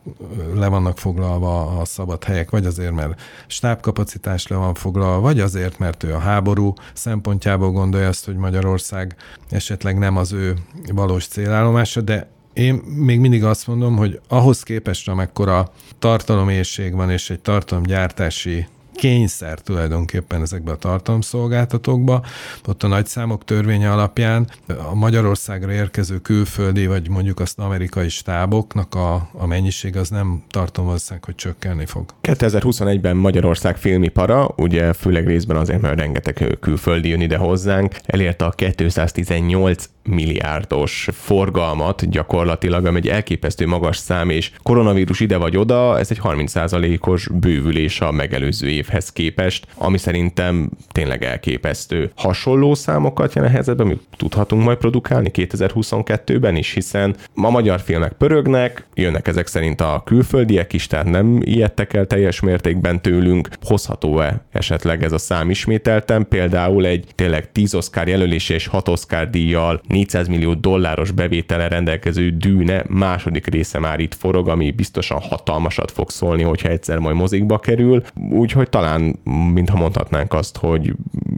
le 0.56 0.68
vannak 0.68 0.98
foglalva 0.98 1.80
a 1.80 1.86
szabad 1.86 2.24
helyek, 2.24 2.50
vagy 2.50 2.66
azért, 2.66 2.94
mert 2.94 3.22
stábkapacitás 3.48 4.48
le 4.48 4.56
van 4.56 4.74
foglalva, 4.74 5.20
vagy 5.20 5.40
azért, 5.40 5.80
mert 5.80 6.04
ő 6.04 6.14
a 6.14 6.20
háború 6.20 6.74
szempontjából 6.94 7.72
gondolja 7.72 8.08
azt, 8.08 8.26
hogy 8.26 8.36
Magyarország 8.36 9.16
esetleg 9.50 9.98
nem 9.98 10.18
az 10.18 10.32
ő 10.32 10.54
valós 10.94 11.28
célállomása, 11.28 12.02
de 12.02 12.28
én 12.54 12.74
még 12.86 13.20
mindig 13.20 13.44
azt 13.44 13.68
mondom, 13.68 13.96
hogy 13.96 14.20
ahhoz 14.28 14.64
képest, 14.64 15.10
amekkora 15.10 15.72
tartalomészség 16.00 16.94
van, 16.94 17.10
és 17.10 17.30
egy 17.30 17.40
tartalomgyártási 17.40 18.68
kényszer 19.00 19.60
tulajdonképpen 19.60 20.42
ezekbe 20.42 20.72
a 20.72 20.76
tartalomszolgáltatókba. 20.76 22.26
Ott 22.66 22.84
a 22.84 22.88
nagyszámok 22.88 23.44
törvénye 23.44 23.92
alapján 23.92 24.50
a 24.90 24.96
Magyarországra 24.96 25.72
érkező 25.72 26.18
külföldi, 26.18 26.88
vagy 26.88 27.10
mondjuk 27.10 27.40
azt 27.40 27.60
amerikai 27.60 28.10
stáboknak 28.10 28.96
a, 28.96 29.30
a 29.34 29.46
mennyiség 29.46 29.98
az 29.98 30.10
nem 30.10 30.44
tartom 30.50 30.86
valószínűleg, 30.86 31.26
hogy 31.26 31.36
csökkenni 31.36 31.86
fog. 31.86 32.06
2021-ben 32.24 33.16
Magyarország 33.16 33.78
filmipara, 33.78 34.50
ugye 34.56 34.94
főleg 34.94 35.28
részben 35.28 35.58
azért, 35.58 35.82
mert 35.82 36.00
rengeteg 36.00 36.58
külföldi 36.60 37.10
jön 37.10 37.22
ide 37.22 37.38
hozzánk, 37.38 37.96
elérte 38.06 38.46
a 38.46 38.52
218 38.52 39.90
milliárdos 40.04 41.08
forgalmat 41.12 42.10
gyakorlatilag, 42.10 42.86
ami 42.86 42.98
egy 42.98 43.08
elképesztő 43.08 43.68
magas 43.68 43.98
szám, 43.98 44.30
és 44.30 44.52
koronavírus 44.64 45.20
ide 45.20 45.38
vagy 45.38 45.58
oda, 45.58 46.00
ez 46.00 46.12
egy 46.12 46.20
30%-os 46.24 47.28
bővülés 47.28 48.02
a 48.02 48.12
megelőző 48.12 48.68
évhez 48.90 49.12
képest, 49.12 49.68
ami 49.76 49.98
szerintem 49.98 50.70
tényleg 50.92 51.24
elképesztő. 51.24 52.12
Hasonló 52.16 52.74
számokat 52.74 53.34
jelen 53.34 53.52
helyzetben 53.52 53.88
mi 53.88 54.00
tudhatunk 54.18 54.64
majd 54.64 54.78
produkálni 54.78 55.32
2022-ben 55.34 56.56
is, 56.56 56.74
hiszen 56.74 57.16
ma 57.34 57.50
magyar 57.50 57.80
filmek 57.80 58.12
pörögnek, 58.12 58.86
jönnek 58.94 59.28
ezek 59.28 59.48
szerint 59.48 59.82
a 59.82 60.02
külföldiek 60.06 60.74
is, 60.74 60.88
tehát 60.88 61.06
nem 61.06 61.40
ijedtek 61.44 61.94
el 61.94 62.06
teljes 62.06 62.40
mértékben 62.40 63.02
tőlünk. 63.02 63.50
Hozható-e 63.62 64.42
esetleg 64.52 65.04
ez 65.04 65.12
a 65.12 65.18
szám 65.18 65.50
ismételten? 65.50 66.28
Például 66.28 66.86
egy 66.86 67.06
tényleg 67.16 67.52
10 67.52 67.74
Oscar 67.74 68.08
jelölése 68.08 68.54
és 68.54 68.68
6 68.68 68.88
Oscar 68.88 69.30
díjjal 69.30 69.82
400 69.88 70.28
millió 70.28 70.54
dolláros 70.54 71.12
bevétele 71.12 71.68
rendelkező 71.68 72.30
dűne 72.30 72.84
második 72.88 73.48
része 73.48 73.80
már 73.80 74.00
itt 74.00 74.14
forog, 74.14 74.48
ami 74.48 74.72
biztosan 74.72 75.20
hatalmasat 75.20 75.92
fog 75.92 76.10
szólni, 76.10 76.44
hogyha 76.44 76.70
egyszer 76.70 76.98
majd 76.98 77.16
mozikba 77.16 77.60
kerül. 77.60 78.04
Úgyhogy 78.32 78.70
talán, 78.80 79.20
mintha 79.54 79.78
mondhatnánk 79.78 80.34
azt, 80.34 80.58
hogy 80.58 80.94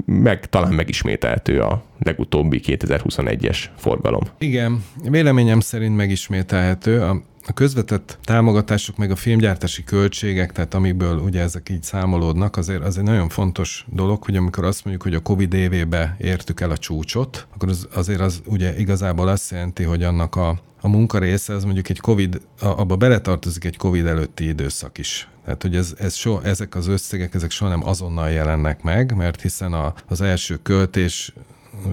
meg, 0.06 0.50
talán 0.50 0.74
megismételhető 0.74 1.62
a 1.62 1.84
legutóbbi 2.00 2.62
2021-es 2.64 3.58
forgalom. 3.76 4.22
Igen, 4.38 4.84
véleményem 5.10 5.60
szerint 5.60 5.96
megismételhető. 5.96 7.02
A 7.02 7.22
a 7.48 7.54
közvetett 7.54 8.18
támogatások, 8.24 8.98
meg 8.98 9.12
a 9.12 9.16
filmgyártási 9.16 9.84
költségek, 9.84 10.52
tehát 10.52 10.74
amikből 10.74 11.18
ugye 11.18 11.42
ezek 11.42 11.70
így 11.70 11.84
számolódnak, 11.84 12.58
azért 12.58 12.84
az 12.84 12.98
egy 12.98 13.04
nagyon 13.04 13.30
fontos 13.30 13.86
dolog, 13.90 14.24
hogy 14.24 14.36
amikor 14.36 14.64
azt 14.64 14.86
mondjuk, 14.86 15.06
hogy 15.06 15.16
a 15.16 15.22
Covid 15.22 15.54
évébe 15.54 16.16
értük 16.20 16.62
el 16.62 16.72
a 16.72 16.78
csúcsot, 16.78 17.48
akkor 17.54 17.70
az, 17.70 17.88
azért 17.94 18.20
az 18.20 18.42
ugye 18.46 18.80
igazából 18.80 19.28
azt 19.28 19.52
jelenti, 19.52 19.84
hogy 19.84 20.04
annak 20.04 20.36
a, 20.36 20.60
a 20.82 20.88
munka 20.88 21.20
része, 21.20 21.54
az 21.54 21.64
mondjuk 21.64 21.90
egy 21.90 22.00
Covid, 22.00 22.42
abba 22.60 22.96
beletartozik 22.96 23.64
egy 23.64 23.78
Covid 23.78 24.06
előtti 24.06 24.48
időszak 24.48 24.98
is. 24.98 25.30
Tehát, 25.44 25.62
hogy 25.62 25.76
ez, 25.76 25.94
ez 25.98 26.14
so, 26.14 26.40
ezek 26.44 26.76
az 26.76 26.88
összegek, 26.88 27.34
ezek 27.34 27.52
soha 27.52 27.72
nem 27.72 27.88
azonnal 27.88 28.30
jelennek 28.30 28.82
meg, 28.82 29.16
mert 29.16 29.42
hiszen 29.42 29.74
a, 29.74 29.94
az 30.08 30.22
első 30.22 30.60
költés 30.62 31.34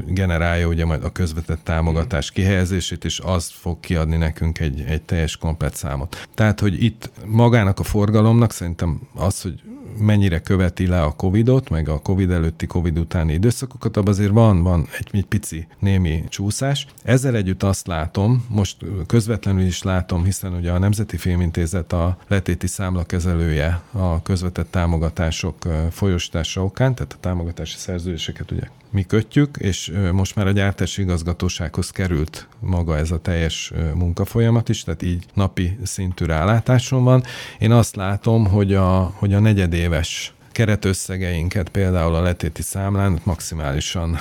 generálja 0.07 0.67
ugye 0.67 0.85
majd 0.85 1.05
a 1.05 1.13
közvetett 1.13 1.65
támogatás 1.65 2.31
kihelyezését, 2.31 3.05
és 3.05 3.21
az 3.21 3.49
fog 3.49 3.81
kiadni 3.81 4.17
nekünk 4.17 4.59
egy, 4.59 4.81
egy 4.81 5.03
teljes 5.03 5.37
komplet 5.37 5.75
számot. 5.75 6.29
Tehát, 6.35 6.61
hogy 6.61 6.83
itt 6.83 7.11
magának 7.27 7.79
a 7.79 7.83
forgalomnak 7.83 8.53
szerintem 8.53 9.01
az, 9.15 9.43
hogy 9.43 9.63
mennyire 9.99 10.41
követi 10.41 10.87
le 10.87 11.03
a 11.03 11.15
Covidot, 11.17 11.71
meg 11.71 11.89
a 11.89 11.99
Covid 11.99 12.31
előtti, 12.31 12.67
Covid 12.67 12.99
utáni 12.99 13.33
időszakokat, 13.33 13.97
abban 13.97 14.13
azért 14.13 14.31
van, 14.31 14.63
van 14.63 14.89
egy, 14.99 15.09
egy 15.13 15.27
pici 15.27 15.67
némi 15.79 16.25
csúszás. 16.29 16.87
Ezzel 17.03 17.37
együtt 17.37 17.63
azt 17.63 17.87
látom, 17.87 18.47
most 18.49 18.77
közvetlenül 19.07 19.65
is 19.65 19.83
látom, 19.83 20.25
hiszen 20.25 20.55
ugye 20.55 20.73
a 20.73 20.79
Nemzeti 20.79 21.17
Filmintézet 21.17 21.93
a 21.93 22.19
letéti 22.29 22.67
számlakezelője 22.67 23.81
a 23.93 24.23
közvetett 24.23 24.71
támogatások 24.71 25.57
folyosítása 25.91 26.65
okán, 26.65 26.95
tehát 26.95 27.13
a 27.13 27.21
támogatási 27.21 27.77
szerződéseket 27.77 28.51
ugye 28.51 28.63
mi 28.91 29.03
kötjük, 29.03 29.57
és 29.57 29.93
most 30.13 30.37
már 30.37 30.47
a 30.47 30.51
gyártási 30.51 31.03
igazgatósághoz 31.03 31.91
került 31.91 32.49
maga 32.61 32.97
ez 32.97 33.11
a 33.11 33.19
teljes 33.19 33.73
munkafolyamat 33.95 34.69
is, 34.69 34.85
tehát 34.85 35.03
így 35.03 35.25
napi 35.35 35.79
szintű 35.83 36.25
rálátáson 36.25 37.05
van. 37.05 37.23
Én 37.59 37.73
azt 37.73 37.97
látom, 37.97 38.47
hogy 38.47 38.75
a, 38.75 39.13
hogy 39.15 39.35
a 39.35 39.41
negyedéves 39.79 40.33
keretösszegeinket 40.53 41.69
például 41.69 42.15
a 42.15 42.23
letéti 42.23 42.63
számlán 42.63 43.21
maximálisan 43.25 44.17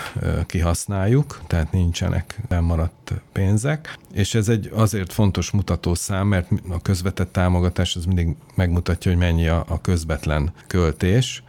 kihasználjuk, 0.45 1.41
tehát 1.47 1.71
nincsenek 1.71 2.41
maradt 2.61 3.13
pénzek, 3.31 3.97
és 4.13 4.35
ez 4.35 4.49
egy 4.49 4.69
azért 4.73 5.13
fontos 5.13 5.51
mutatószám, 5.51 6.27
mert 6.27 6.49
a 6.69 6.81
közvetett 6.81 7.31
támogatás 7.31 7.95
az 7.95 8.05
mindig 8.05 8.35
megmutatja, 8.55 9.11
hogy 9.11 9.19
mennyi 9.19 9.47
a 9.47 9.79
közvetlen 9.81 10.53
költés, 10.67 11.43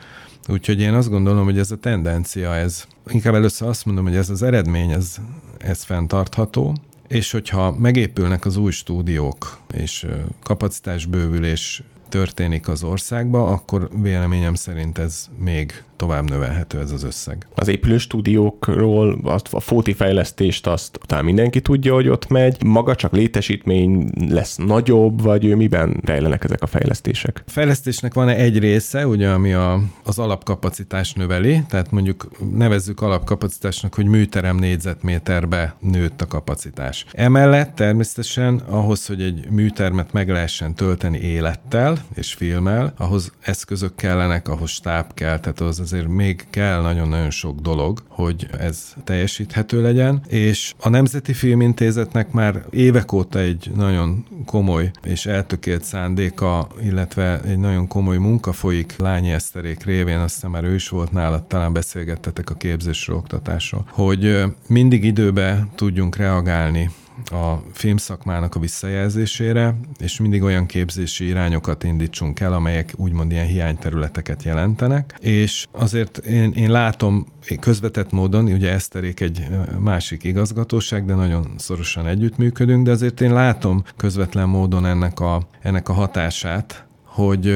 Úgyhogy 0.50 0.80
én 0.80 0.94
azt 0.94 1.10
gondolom, 1.10 1.44
hogy 1.44 1.58
ez 1.58 1.70
a 1.70 1.76
tendencia, 1.76 2.54
ez 2.54 2.86
inkább 3.06 3.34
először 3.34 3.68
azt 3.68 3.84
mondom, 3.84 4.04
hogy 4.04 4.16
ez 4.16 4.30
az 4.30 4.42
eredmény, 4.42 4.90
ez, 4.90 5.16
ez 5.58 5.82
fenntartható, 5.82 6.76
és 7.08 7.30
hogyha 7.30 7.72
megépülnek 7.72 8.44
az 8.44 8.56
új 8.56 8.70
stúdiók, 8.70 9.58
és 9.72 10.06
kapacitásbővülés 10.42 11.82
történik 12.08 12.68
az 12.68 12.82
országba, 12.82 13.46
akkor 13.46 13.88
véleményem 14.00 14.54
szerint 14.54 14.98
ez 14.98 15.28
még 15.38 15.82
tovább 15.98 16.30
növelhető 16.30 16.80
ez 16.80 16.90
az 16.90 17.02
összeg. 17.02 17.46
Az 17.54 17.68
épülő 17.68 17.98
stúdiókról, 17.98 19.18
azt, 19.24 19.54
a 19.54 19.60
fóti 19.60 19.92
fejlesztést 19.92 20.66
azt 20.66 20.98
talán 21.06 21.24
mindenki 21.24 21.60
tudja, 21.60 21.94
hogy 21.94 22.08
ott 22.08 22.28
megy. 22.28 22.64
Maga 22.64 22.94
csak 22.94 23.12
létesítmény 23.12 24.10
lesz 24.30 24.56
nagyobb, 24.56 25.22
vagy 25.22 25.44
ő 25.44 25.56
miben 25.56 26.00
rejlenek 26.04 26.44
ezek 26.44 26.62
a 26.62 26.66
fejlesztések? 26.66 27.42
A 27.46 27.50
fejlesztésnek 27.50 28.14
van 28.14 28.28
egy 28.28 28.58
része, 28.58 29.06
ugye, 29.06 29.28
ami 29.28 29.52
a, 29.52 29.80
az 30.04 30.18
alapkapacitás 30.18 31.12
növeli, 31.12 31.62
tehát 31.68 31.90
mondjuk 31.90 32.28
nevezzük 32.54 33.00
alapkapacitásnak, 33.00 33.94
hogy 33.94 34.06
műterem 34.06 34.56
négyzetméterbe 34.56 35.74
nőtt 35.80 36.20
a 36.20 36.26
kapacitás. 36.26 37.06
Emellett 37.12 37.74
természetesen 37.74 38.62
ahhoz, 38.68 39.06
hogy 39.06 39.22
egy 39.22 39.50
műtermet 39.50 40.12
meg 40.12 40.28
lehessen 40.28 40.74
tölteni 40.74 41.18
élettel 41.18 41.98
és 42.14 42.34
filmmel, 42.34 42.92
ahhoz 42.96 43.32
eszközök 43.40 43.94
kellenek, 43.94 44.48
ahhoz 44.48 44.70
stáb 44.70 45.14
kell, 45.14 45.38
tehát 45.40 45.60
az 45.60 45.80
azért 45.92 46.08
még 46.08 46.46
kell 46.50 46.80
nagyon-nagyon 46.80 47.30
sok 47.30 47.60
dolog, 47.60 48.02
hogy 48.08 48.48
ez 48.58 48.94
teljesíthető 49.04 49.82
legyen, 49.82 50.22
és 50.28 50.74
a 50.80 50.88
Nemzeti 50.88 51.32
Filmintézetnek 51.32 52.32
már 52.32 52.64
évek 52.70 53.12
óta 53.12 53.38
egy 53.38 53.70
nagyon 53.74 54.26
komoly 54.46 54.90
és 55.02 55.26
eltökélt 55.26 55.84
szándéka, 55.84 56.68
illetve 56.82 57.40
egy 57.40 57.58
nagyon 57.58 57.86
komoly 57.86 58.16
munka 58.16 58.52
folyik 58.52 58.94
Lányi 58.98 59.30
Eszterék 59.30 59.84
révén, 59.84 60.18
aztán 60.18 60.50
már 60.50 60.64
ő 60.64 60.74
is 60.74 60.88
volt 60.88 61.12
nála, 61.12 61.46
talán 61.46 61.72
beszélgettetek 61.72 62.50
a 62.50 62.54
képzésről, 62.54 63.16
oktatásról, 63.16 63.84
hogy 63.90 64.42
mindig 64.66 65.04
időbe 65.04 65.66
tudjunk 65.74 66.16
reagálni 66.16 66.90
a 67.24 67.62
filmszakmának 67.72 68.54
a 68.54 68.60
visszajelzésére, 68.60 69.74
és 69.98 70.20
mindig 70.20 70.42
olyan 70.42 70.66
képzési 70.66 71.26
irányokat 71.26 71.84
indítsunk 71.84 72.40
el, 72.40 72.52
amelyek 72.52 72.92
úgymond 72.96 73.32
ilyen 73.32 73.46
hiányterületeket 73.46 74.42
jelentenek, 74.42 75.14
és 75.20 75.66
azért 75.72 76.18
én, 76.18 76.52
én 76.52 76.70
látom 76.70 77.26
közvetett 77.60 78.10
módon, 78.10 78.44
ugye 78.44 78.72
Eszterék 78.72 79.20
egy 79.20 79.46
másik 79.78 80.24
igazgatóság, 80.24 81.04
de 81.04 81.14
nagyon 81.14 81.46
szorosan 81.56 82.06
együttműködünk, 82.06 82.84
de 82.84 82.90
azért 82.90 83.20
én 83.20 83.32
látom 83.32 83.82
közvetlen 83.96 84.48
módon 84.48 84.86
ennek 84.86 85.20
a, 85.20 85.48
ennek 85.62 85.88
a 85.88 85.92
hatását, 85.92 86.87
hogy 87.18 87.46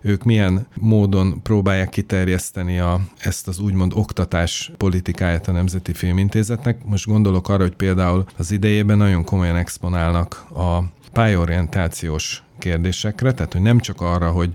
ők 0.00 0.24
milyen 0.24 0.66
módon 0.74 1.42
próbálják 1.42 1.88
kiterjeszteni 1.88 2.78
a, 2.78 3.00
ezt 3.18 3.48
az 3.48 3.58
úgymond 3.58 3.92
oktatás 3.94 4.72
politikáját 4.76 5.48
a 5.48 5.52
Nemzeti 5.52 5.92
Filmintézetnek. 5.92 6.84
Most 6.84 7.06
gondolok 7.06 7.48
arra, 7.48 7.62
hogy 7.62 7.74
például 7.74 8.24
az 8.36 8.50
idejében 8.50 8.96
nagyon 8.96 9.24
komolyan 9.24 9.56
exponálnak 9.56 10.46
a 10.54 10.78
pályorientációs 11.12 12.42
kérdésekre, 12.58 13.32
tehát 13.32 13.52
hogy 13.52 13.62
nem 13.62 13.78
csak 13.78 14.00
arra, 14.00 14.30
hogy 14.30 14.52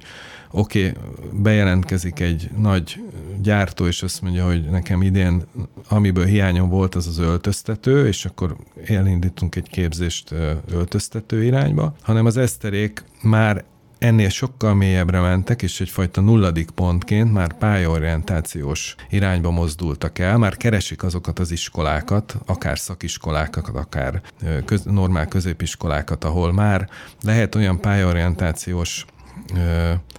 oké, 0.52 0.90
okay, 0.90 1.02
bejelentkezik 1.42 2.20
egy 2.20 2.50
nagy 2.58 3.04
gyártó, 3.42 3.88
és 3.88 4.04
azt 4.04 4.22
mondja, 4.22 4.46
hogy 4.46 4.70
nekem 4.70 5.02
idén, 5.02 5.44
amiből 5.88 6.26
hiányom 6.26 6.70
volt, 6.70 6.96
az 6.96 7.08
az 7.08 7.18
öltöztető, 7.18 8.08
és 8.08 8.26
akkor 8.26 8.56
elindítunk 8.86 9.56
egy 9.56 9.70
képzést 9.70 10.34
öltöztető 10.72 11.44
irányba, 11.44 11.96
hanem 12.02 12.26
az 12.26 12.38
eszterék 12.38 13.04
már 13.22 13.64
ennél 14.00 14.30
sokkal 14.30 14.74
mélyebbre 14.74 15.20
mentek, 15.20 15.62
és 15.62 15.80
egyfajta 15.80 16.22
nulladik 16.22 16.70
pontként 16.70 17.34
már 17.34 17.54
pályaorientációs 17.54 18.96
irányba 19.10 19.52
mozdultak 19.52 20.20
el, 20.20 20.38
már 20.38 20.58
keresik 20.58 21.04
azokat 21.04 21.40
az 21.40 21.52
iskolákat, 21.52 22.36
akár 22.46 22.80
szakiskolákat, 22.80 23.68
akár 23.68 24.22
köz, 24.66 24.84
normál 24.84 25.28
középiskolákat, 25.28 26.24
ahol 26.24 26.54
már 26.54 26.90
lehet 27.22 27.56
olyan 27.56 27.80
pályaorientációs 27.80 29.06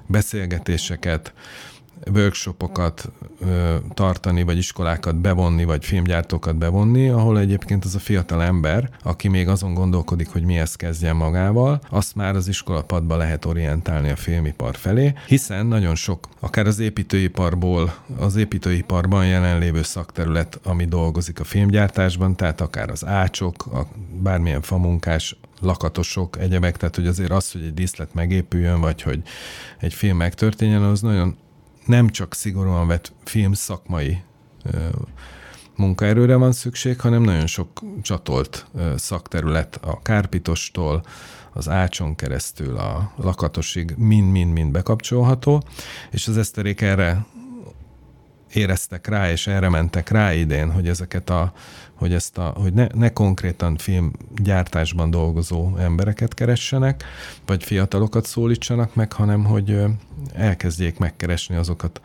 beszélgetéseket, 0.06 1.32
workshopokat 2.12 3.12
ö, 3.40 3.76
tartani, 3.94 4.42
vagy 4.42 4.56
iskolákat 4.56 5.16
bevonni, 5.16 5.64
vagy 5.64 5.84
filmgyártókat 5.84 6.56
bevonni, 6.56 7.08
ahol 7.08 7.38
egyébként 7.38 7.84
az 7.84 7.94
a 7.94 7.98
fiatal 7.98 8.42
ember, 8.42 8.90
aki 9.02 9.28
még 9.28 9.48
azon 9.48 9.74
gondolkodik, 9.74 10.28
hogy 10.28 10.42
mihez 10.42 10.74
kezdjen 10.74 11.16
magával, 11.16 11.80
azt 11.90 12.14
már 12.14 12.34
az 12.34 12.48
iskolapadba 12.48 13.16
lehet 13.16 13.44
orientálni 13.44 14.10
a 14.10 14.16
filmipar 14.16 14.76
felé, 14.76 15.14
hiszen 15.26 15.66
nagyon 15.66 15.94
sok, 15.94 16.28
akár 16.40 16.66
az 16.66 16.78
építőiparból, 16.78 17.94
az 18.18 18.36
építőiparban 18.36 19.26
jelenlévő 19.26 19.82
szakterület, 19.82 20.60
ami 20.64 20.84
dolgozik 20.84 21.40
a 21.40 21.44
filmgyártásban, 21.44 22.36
tehát 22.36 22.60
akár 22.60 22.90
az 22.90 23.06
ácsok, 23.06 23.66
a 23.66 23.86
bármilyen 24.22 24.62
famunkás, 24.62 25.36
lakatosok, 25.60 26.38
egyebek, 26.38 26.76
tehát 26.76 26.96
hogy 26.96 27.06
azért 27.06 27.30
az, 27.30 27.52
hogy 27.52 27.62
egy 27.62 27.74
díszlet 27.74 28.14
megépüljön, 28.14 28.80
vagy 28.80 29.02
hogy 29.02 29.22
egy 29.78 29.94
film 29.94 30.16
megtörténjen, 30.16 30.82
az 30.82 31.00
nagyon 31.00 31.36
nem 31.90 32.08
csak 32.08 32.34
szigorúan 32.34 32.86
vett 32.86 33.12
film 33.24 33.52
szakmai 33.52 34.22
munkaerőre 35.76 36.36
van 36.36 36.52
szükség, 36.52 37.00
hanem 37.00 37.22
nagyon 37.22 37.46
sok 37.46 37.80
csatolt 38.02 38.66
szakterület 38.96 39.78
a 39.82 40.02
kárpitostól, 40.02 41.02
az 41.52 41.68
ácson 41.68 42.14
keresztül 42.14 42.76
a 42.76 43.12
lakatosig 43.16 43.94
mind-mind-mind 43.96 44.72
bekapcsolható, 44.72 45.62
és 46.10 46.28
az 46.28 46.36
eszterék 46.36 46.80
erre 46.80 47.26
éreztek 48.52 49.06
rá, 49.06 49.30
és 49.30 49.46
erre 49.46 49.68
mentek 49.68 50.08
rá 50.08 50.32
idén, 50.34 50.72
hogy 50.72 50.88
ezeket 50.88 51.30
a, 51.30 51.52
hogy 51.94 52.12
ezt 52.12 52.38
a, 52.38 52.52
hogy 52.56 52.72
ne, 52.72 52.86
ne 52.94 53.12
konkrétan 53.12 53.76
filmgyártásban 53.76 55.10
dolgozó 55.10 55.76
embereket 55.76 56.34
keressenek, 56.34 57.04
vagy 57.46 57.64
fiatalokat 57.64 58.26
szólítsanak 58.26 58.94
meg, 58.94 59.12
hanem 59.12 59.44
hogy 59.44 59.82
elkezdjék 60.34 60.98
megkeresni 60.98 61.56
azokat 61.56 62.00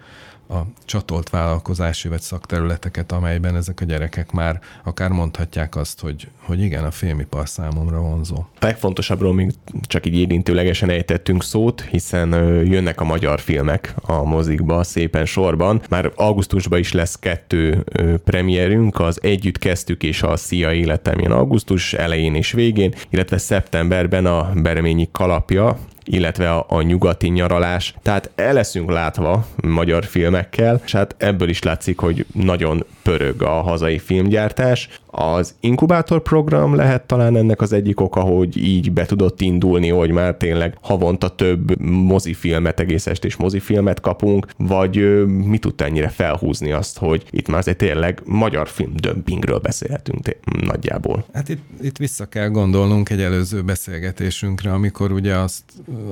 a 0.50 0.58
csatolt 0.86 1.30
vállalkozási 1.30 2.08
vagy 2.08 2.22
szakterületeket, 2.22 3.12
amelyben 3.12 3.56
ezek 3.56 3.82
a 3.82 3.86
gyerekek 3.86 4.32
már 4.32 4.60
akár 4.84 5.10
mondhatják 5.10 5.76
azt, 5.76 6.02
hogy, 6.02 6.28
hogy 6.42 6.62
igen, 6.62 6.84
a 6.84 6.92
filmipar 6.92 7.50
számomra 7.50 8.00
vonzó. 8.00 8.36
A 8.36 8.66
legfontosabbról 8.66 9.34
még 9.34 9.54
csak 9.82 10.06
így 10.06 10.16
érintőlegesen 10.16 10.90
ejtettünk 10.90 11.44
szót, 11.44 11.82
hiszen 11.82 12.30
jönnek 12.66 13.02
a 13.02 13.04
magyar 13.04 13.40
filmek 13.40 13.94
a 14.02 14.24
mozikba 14.24 14.84
szépen 14.84 15.26
sorban. 15.26 15.82
Már 15.90 16.12
augusztusban 16.16 16.80
is 16.80 16.92
lesz 16.92 17.16
kettő 17.20 17.84
premierünk, 18.24 19.00
az 19.00 19.20
Együtt 19.22 19.58
kezdtük 19.58 20.04
és 20.04 20.24
a 20.24 20.36
Szia 20.36 20.74
életem 20.74 21.20
ilyen 21.20 21.32
augusztus 21.32 21.94
elején 21.94 22.36
és 22.36 22.52
végén, 22.52 22.94
illetve 23.10 23.38
szeptemberben 23.38 24.26
a 24.26 24.52
Bereményi 24.54 25.10
kalapja, 25.12 25.78
illetve 26.06 26.52
a, 26.52 26.66
a 26.70 26.82
nyugati 26.82 27.28
nyaralás. 27.28 27.94
Tehát 28.02 28.30
el 28.36 28.54
leszünk 28.54 28.92
látva 28.92 29.46
magyar 29.64 30.06
filmekkel, 30.06 30.82
és 30.86 30.92
hát 30.92 31.16
ebből 31.18 31.50
is 31.50 31.64
látszik, 31.64 32.00
hogy 32.00 32.26
nagyon 32.34 32.86
pörög 33.02 33.42
a 33.42 33.62
hazai 33.62 34.00
filmgyártás. 34.00 34.90
Az 35.18 35.56
inkubátor 35.60 36.22
program 36.22 36.76
lehet 36.76 37.08
talán 37.08 37.38
ennek 37.38 37.62
az 37.62 37.74
egyik 37.74 38.00
oka, 38.00 38.20
hogy 38.20 38.58
így 38.58 38.92
be 38.92 39.06
tudott 39.06 39.42
indulni, 39.42 39.90
hogy 39.90 40.12
már 40.12 40.36
tényleg 40.36 40.78
havonta 40.82 41.36
több 41.36 41.82
mozifilmet, 41.82 42.80
egész 42.80 43.06
és 43.22 43.36
mozifilmet 43.36 44.00
kapunk, 44.00 44.48
vagy 44.58 45.26
mi 45.28 45.58
tudta 45.58 45.86
ennyire 45.86 46.10
felhúzni 46.10 46.72
azt, 46.72 46.98
hogy 46.98 47.24
itt 47.30 47.48
már 47.48 47.58
azért 47.58 47.78
tényleg 47.78 48.22
magyar 48.26 48.68
film 48.68 48.92
dömpingről 48.96 49.60
beszélhetünk 49.60 50.38
nagyjából. 50.62 51.26
Hát 51.34 51.50
itt, 51.50 51.64
itt 51.82 51.98
vissza 51.98 52.26
kell 52.26 52.50
gondolnunk 52.50 53.10
egy 53.10 53.22
előző 53.22 53.62
beszélgetésünkre, 53.62 54.74
amikor 54.74 55.12
ugye 55.12 55.36
azt 55.36 55.64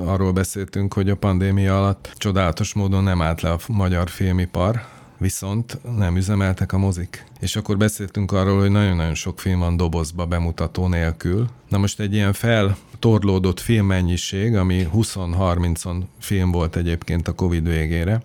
arról 0.06 0.32
beszéltünk, 0.32 0.94
hogy 0.94 1.10
a 1.10 1.16
pandémia 1.16 1.78
alatt 1.78 2.12
csodálatos 2.16 2.74
módon 2.74 3.04
nem 3.04 3.22
állt 3.22 3.42
le 3.42 3.50
a 3.50 3.58
magyar 3.68 4.10
filmipar, 4.10 4.82
viszont 5.24 5.80
nem 5.98 6.18
üzemeltek 6.18 6.74
a 6.74 6.78
mozik. 6.78 7.26
És 7.40 7.56
akkor 7.56 7.78
beszéltünk 7.78 8.32
arról, 8.32 8.60
hogy 8.60 8.72
nagyon-nagyon 8.72 9.14
sok 9.14 9.40
film 9.40 9.60
van 9.60 9.78
dobozba 9.78 10.26
bemutató 10.26 10.88
nélkül. 10.88 11.48
Na 11.70 11.78
most 11.78 12.00
egy 12.00 12.14
ilyen 12.14 12.34
feltorlódott 12.34 13.60
filmmennyiség, 13.60 14.56
ami 14.56 14.88
20-30 14.94 16.02
film 16.20 16.52
volt 16.52 16.76
egyébként 16.76 17.28
a 17.28 17.34
Covid 17.34 17.68
végére, 17.68 18.22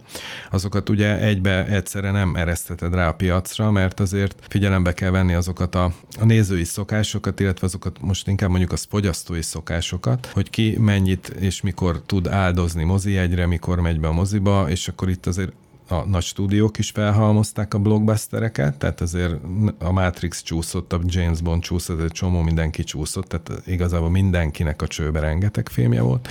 azokat 0.50 0.88
ugye 0.88 1.18
egybe 1.20 1.66
egyszerre 1.66 2.11
nem 2.11 2.37
ereszteted 2.37 2.94
rá 2.94 3.08
a 3.08 3.14
piacra, 3.14 3.70
mert 3.70 4.00
azért 4.00 4.34
figyelembe 4.48 4.92
kell 4.92 5.11
venni 5.11 5.34
azokat 5.34 5.74
a, 5.74 5.92
a 6.20 6.24
nézői 6.24 6.64
szokásokat, 6.64 7.40
illetve 7.40 7.66
azokat 7.66 8.00
most 8.00 8.28
inkább 8.28 8.50
mondjuk 8.50 8.72
az 8.72 8.87
fogyasztói 8.90 9.42
szokásokat, 9.42 10.26
hogy 10.26 10.50
ki 10.50 10.76
mennyit 10.78 11.28
és 11.28 11.61
mikor 11.61 12.02
tud 12.06 12.26
áldozni 12.26 12.84
mozi 12.84 13.16
egyre, 13.16 13.46
mikor 13.46 13.80
megy 13.80 14.00
be 14.00 14.08
a 14.08 14.12
moziba, 14.12 14.70
és 14.70 14.88
akkor 14.88 15.08
itt 15.08 15.26
azért 15.26 15.52
a 15.88 16.05
nagy 16.07 16.22
stúdiók 16.22 16.79
is 16.79 16.90
felhalmozták 16.90 17.74
a 17.74 17.79
blockbustereket, 17.79 18.79
tehát 18.79 19.01
azért 19.01 19.35
a 19.79 19.92
Matrix 19.92 20.42
csúszott, 20.42 20.92
a 20.92 21.01
James 21.05 21.40
Bond 21.40 21.62
csúszott, 21.62 22.01
egy 22.01 22.12
csomó 22.12 22.40
mindenki 22.40 22.85
csúszott, 22.85 23.27
tehát 23.29 23.66
igazából 23.66 24.11
mindenkinek 24.11 24.83
a 24.83 24.87
csőbe 24.87 25.20
rengeteg 25.20 25.68
filmje 25.68 26.01
volt. 26.01 26.29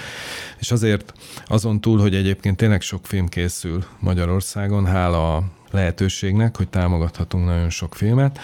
És 0.59 0.71
azért 0.71 1.13
azon 1.45 1.81
túl, 1.81 1.99
hogy 1.99 2.15
egyébként 2.15 2.57
tényleg 2.57 2.81
sok 2.81 3.05
film 3.05 3.27
készül 3.27 3.83
Magyarországon, 3.99 4.85
hála 4.85 5.35
a 5.35 5.43
lehetőségnek, 5.71 6.57
hogy 6.57 6.69
támogathatunk 6.69 7.45
nagyon 7.45 7.69
sok 7.69 7.95
filmet, 7.95 8.39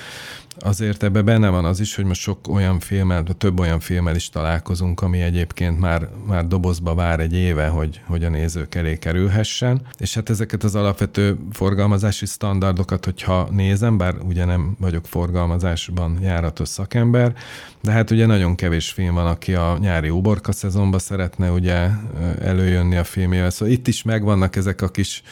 azért 0.64 1.04
ebbe 1.04 1.22
benne 1.22 1.50
van 1.50 1.66
az 1.66 1.80
is, 1.80 1.96
hogy 1.96 2.06
most 2.06 2.22
sok 2.22 2.48
olyan 2.48 2.80
filmmel, 2.80 3.24
több 3.38 3.60
olyan 3.60 3.80
filmmel 3.80 4.16
is 4.16 4.30
találkozunk, 4.30 5.02
ami 5.02 5.22
egyébként 5.22 5.80
már, 5.80 6.10
már 6.28 6.48
dobozba 6.48 6.96
vár 6.96 7.20
egy 7.20 7.34
éve, 7.34 7.68
hogy, 7.68 8.02
hogy 8.06 8.24
a 8.24 8.30
nézők 8.30 8.76
elé 8.76 8.98
kerülhessen. 8.98 9.82
És 9.98 10.14
hát 10.14 10.30
ezeket 10.30 10.64
az 10.64 10.76
alapvető 10.76 11.38
forgalmazási 11.52 12.26
standardokat, 12.26 13.06
hogyha 13.06 13.48
nézem, 13.52 13.98
bár 13.98 14.16
ugye 14.28 14.46
nem 14.46 14.76
vagyok 14.80 15.06
forgalmazásban 15.06 16.18
járatos 16.22 16.68
szakember, 16.68 17.34
de 17.82 17.92
hát 17.92 18.12
ugye 18.12 18.26
nagyon 18.26 18.56
kevés 18.56 18.92
film 18.92 19.14
van, 19.14 19.28
aki 19.28 19.54
a 19.54 19.78
nyári 19.80 20.10
uborka 20.10 20.52
szezonban 20.52 21.00
szeretne 21.00 21.52
ugye 21.52 21.90
előjönni 22.42 22.96
a 22.96 23.04
filmjével. 23.04 23.50
Szóval 23.50 23.74
itt 23.74 23.88
is 23.88 24.04
megvannak 24.04 24.56
ezek 24.56 24.82
a 24.82 24.90
kis 24.90 25.24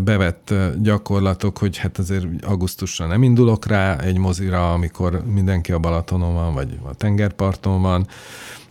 bevett 0.00 0.54
gyakorlatok, 0.82 1.58
hogy 1.58 1.76
hát 1.76 1.98
azért 1.98 2.44
augusztusra 2.44 3.06
nem 3.06 3.22
indulok 3.22 3.66
rá 3.66 3.98
egy 3.98 4.18
mozira, 4.18 4.72
amikor 4.72 5.22
mindenki 5.26 5.72
a 5.72 5.78
Balatonon 5.78 6.34
van, 6.34 6.54
vagy 6.54 6.78
a 6.82 6.94
tengerparton 6.94 7.82
van, 7.82 8.06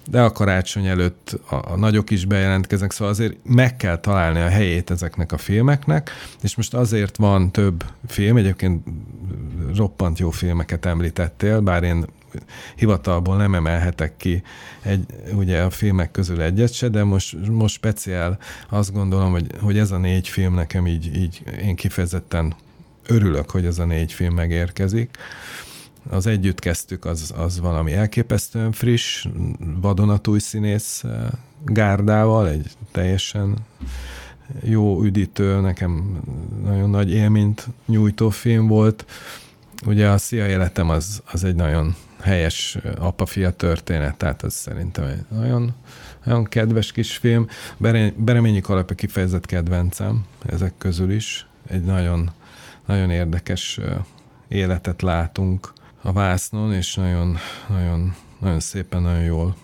de 0.08 0.22
a 0.22 0.32
karácsony 0.32 0.86
előtt 0.86 1.40
a, 1.50 1.56
a 1.56 1.76
nagyok 1.76 2.10
is 2.10 2.26
bejelentkeznek, 2.26 2.92
szóval 2.92 3.14
azért 3.14 3.36
meg 3.44 3.78
kell 3.78 3.98
találni 3.98 4.40
a 4.40 4.50
helyét 4.50 4.92
ezeknek 4.92 5.32
a 5.32 5.38
filmeknek, 5.38 6.12
és 6.42 6.56
most 6.56 6.74
azért 6.74 7.18
van 7.18 7.52
több 7.52 7.84
film, 8.08 8.38
egyébként 8.38 8.88
roppant 9.76 10.20
jó 10.20 10.30
filmeket 10.30 10.86
említettél, 10.86 11.60
bár 11.60 11.84
én 11.84 12.06
hivatalból 12.76 13.38
nem 13.38 13.56
emelhetek 13.56 14.18
ki 14.18 14.44
egy, 14.82 15.06
ugye 15.34 15.62
a 15.62 15.70
filmek 15.70 16.12
közül 16.12 16.42
egyet 16.42 16.74
se, 16.74 16.88
de 16.90 17.04
most, 17.04 17.48
most 17.50 17.76
speciál 17.76 18.38
azt 18.70 18.94
gondolom, 18.94 19.32
hogy, 19.32 19.48
hogy 19.62 19.78
ez 19.78 19.92
a 19.92 19.98
négy 19.98 20.28
film 20.28 20.54
nekem 20.54 20.88
így, 20.88 21.16
így 21.16 21.44
én 21.62 21.76
kifejezetten 21.76 22.56
örülök, 23.08 23.50
hogy 23.50 23.66
ez 23.66 23.80
a 23.80 23.86
négy 23.86 24.14
film 24.14 24.34
megérkezik. 24.34 25.18
Az 26.10 26.28
együtt 26.28 26.60
kezdtük, 26.60 27.06
az, 27.06 27.34
az 27.38 27.60
valami 27.60 27.94
elképesztően 27.94 28.72
friss, 28.72 29.28
vadonatúj 29.82 30.40
színész 30.40 31.04
eh, 31.04 31.12
gárdával, 31.66 32.50
egy 32.50 32.72
teljesen 32.92 33.56
jó 34.62 35.04
üdítő, 35.04 35.60
nekem 35.60 36.20
nagyon 36.64 36.90
nagy 36.90 37.12
élményt 37.12 37.68
nyújtó 37.86 38.30
film 38.30 38.68
volt. 38.68 39.06
Ugye 39.86 40.10
a 40.10 40.18
Szia 40.18 40.48
életem 40.48 40.90
az, 40.90 41.22
az 41.32 41.44
egy 41.44 41.56
nagyon 41.56 41.96
helyes 42.24 42.78
apa-fia 42.98 43.52
történet, 43.52 44.16
tehát 44.16 44.44
ez 44.44 44.54
szerintem 44.54 45.06
egy 45.06 45.26
nagyon, 45.38 45.74
nagyon 46.24 46.44
kedves 46.44 46.92
kis 46.92 47.18
film. 47.18 47.48
Bereményi 48.16 48.62
Kalapja 48.62 48.96
kifejezett 48.96 49.46
kedvencem 49.46 50.26
ezek 50.46 50.74
közül 50.78 51.12
is. 51.12 51.48
Egy 51.68 51.84
nagyon, 51.84 52.32
nagyon 52.86 53.10
érdekes 53.10 53.80
életet 54.48 55.02
látunk 55.02 55.74
a 56.02 56.12
vásznon, 56.12 56.74
és 56.74 56.96
nagyon, 56.96 57.38
nagyon, 57.70 58.16
nagyon 58.40 58.60
szépen, 58.60 59.02
nagyon 59.02 59.24
jól 59.24 59.56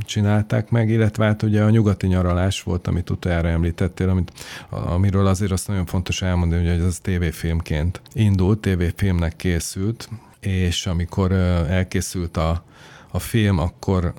csinálták 0.00 0.70
meg, 0.70 0.88
illetve 0.88 1.24
hát 1.24 1.42
ugye 1.42 1.62
a 1.62 1.70
nyugati 1.70 2.06
nyaralás 2.06 2.62
volt, 2.62 2.86
amit 2.86 3.10
utoljára 3.10 3.48
említettél, 3.48 4.08
amit, 4.08 4.32
amiről 4.68 5.26
azért 5.26 5.52
azt 5.52 5.68
nagyon 5.68 5.86
fontos 5.86 6.22
elmondani, 6.22 6.68
hogy 6.68 6.80
ez 6.80 6.98
tévéfilmként 7.02 8.00
indult, 8.12 8.58
tévéfilmnek 8.58 9.36
készült, 9.36 10.08
és 10.40 10.86
amikor 10.86 11.32
elkészült 11.68 12.36
a, 12.36 12.64
a 13.10 13.18
film, 13.18 13.58
akkor 13.58 14.14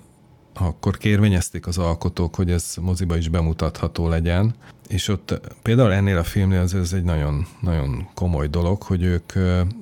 akkor 0.53 0.97
kérvényezték 0.97 1.67
az 1.67 1.77
alkotók, 1.77 2.36
hogy 2.36 2.51
ez 2.51 2.73
moziba 2.81 3.17
is 3.17 3.29
bemutatható 3.29 4.07
legyen, 4.07 4.55
és 4.88 5.07
ott 5.07 5.39
például 5.62 5.93
ennél 5.93 6.17
a 6.17 6.23
filmnél 6.23 6.60
az 6.60 6.75
ez 6.75 6.93
egy 6.93 7.03
nagyon, 7.03 7.45
nagyon 7.60 8.07
komoly 8.13 8.47
dolog, 8.47 8.81
hogy 8.81 9.03
ők 9.03 9.34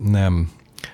nem 0.04 0.50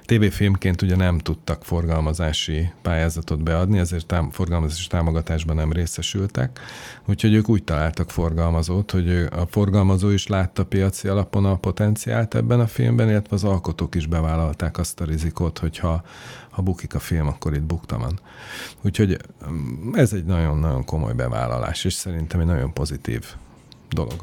TV-filmként 0.06 0.82
ugye 0.82 0.96
nem 0.96 1.18
tudtak 1.18 1.64
forgalmazási 1.64 2.72
pályázatot 2.82 3.44
beadni, 3.44 3.80
ezért 3.80 4.06
tám- 4.06 4.34
forgalmazási 4.34 4.88
támogatásban 4.88 5.56
nem 5.56 5.72
részesültek, 5.72 6.60
úgyhogy 7.06 7.34
ők 7.34 7.50
úgy 7.50 7.64
találtak 7.64 8.10
forgalmazót, 8.12 8.92
hogy 8.92 9.10
a 9.32 9.46
forgalmazó 9.50 10.10
is 10.10 10.28
látta 10.28 10.66
piaci 10.66 11.08
alapon 11.08 11.46
a 11.46 11.56
potenciált 11.56 12.36
ebben 12.36 12.60
a 12.60 12.68
filmben, 12.68 13.10
illetve 13.10 13.36
az 13.36 13.44
alkotók 13.44 13.96
is 13.96 14.08
bevállalták 14.08 14.78
azt 14.78 15.02
a 15.02 15.06
rizikót, 15.06 15.58
hogyha 15.58 16.04
ha 16.50 16.62
bukik 16.62 16.96
a 16.96 17.00
film, 17.00 17.28
akkor 17.28 17.54
itt 17.54 17.64
bukta 17.64 17.98
van. 17.98 18.20
Úgyhogy 18.82 19.18
mm, 19.50 19.96
ez 19.96 20.14
egy 20.14 20.26
nagyon-nagyon 20.26 20.86
komoly 20.86 21.14
bevállalás, 21.14 21.84
és 21.84 21.94
szerintem 21.94 22.40
egy 22.40 22.46
nagyon 22.46 22.74
pozitív 22.74 23.26
dolog. 23.90 24.16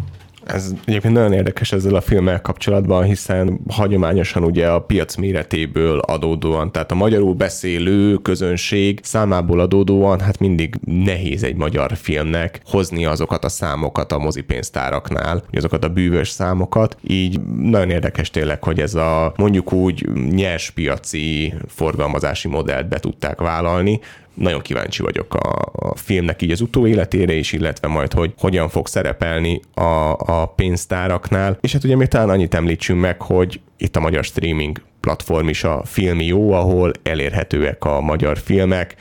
Ez 0.46 0.74
egyébként 0.84 1.14
nagyon 1.14 1.32
érdekes 1.32 1.72
ezzel 1.72 1.94
a 1.94 2.00
filmmel 2.00 2.40
kapcsolatban, 2.40 3.04
hiszen 3.04 3.60
hagyományosan 3.68 4.44
ugye 4.44 4.68
a 4.68 4.80
piac 4.80 5.16
méretéből 5.16 5.98
adódóan, 5.98 6.72
tehát 6.72 6.92
a 6.92 6.94
magyarul 6.94 7.34
beszélő 7.34 8.14
közönség 8.14 9.00
számából 9.02 9.60
adódóan, 9.60 10.20
hát 10.20 10.38
mindig 10.38 10.74
nehéz 10.84 11.42
egy 11.42 11.56
magyar 11.56 11.96
filmnek 11.96 12.60
hozni 12.64 13.04
azokat 13.04 13.44
a 13.44 13.48
számokat 13.48 14.12
a 14.12 14.18
mozipénztáraknál, 14.18 15.44
azokat 15.52 15.84
a 15.84 15.88
bűvös 15.88 16.28
számokat. 16.28 16.96
Így 17.02 17.40
nagyon 17.56 17.90
érdekes 17.90 18.30
tényleg, 18.30 18.62
hogy 18.62 18.80
ez 18.80 18.94
a 18.94 19.32
mondjuk 19.36 19.72
úgy 19.72 20.08
nyers 20.30 20.70
piaci 20.70 21.54
forgalmazási 21.66 22.48
modellt 22.48 22.88
be 22.88 22.98
tudták 22.98 23.40
vállalni, 23.40 24.00
nagyon 24.34 24.60
kíváncsi 24.60 25.02
vagyok 25.02 25.34
a, 25.34 25.72
a 25.72 25.96
filmnek 25.96 26.42
így 26.42 26.50
az 26.50 26.60
utóéletére 26.60 27.32
is, 27.32 27.52
illetve 27.52 27.88
majd, 27.88 28.12
hogy 28.12 28.34
hogyan 28.38 28.68
fog 28.68 28.86
szerepelni 28.86 29.60
a, 29.74 30.12
a 30.12 30.52
pénztáraknál. 30.56 31.58
És 31.60 31.72
hát 31.72 31.84
ugye 31.84 31.96
még 31.96 32.08
talán 32.08 32.28
annyit 32.28 32.54
említsünk 32.54 33.00
meg, 33.00 33.22
hogy 33.22 33.60
itt 33.76 33.96
a 33.96 34.00
magyar 34.00 34.24
streaming 34.24 34.82
platform 35.00 35.48
is 35.48 35.64
a 35.64 35.82
Filmi 35.84 36.24
Jó, 36.24 36.52
ahol 36.52 36.92
elérhetőek 37.02 37.84
a 37.84 38.00
magyar 38.00 38.38
filmek, 38.38 38.94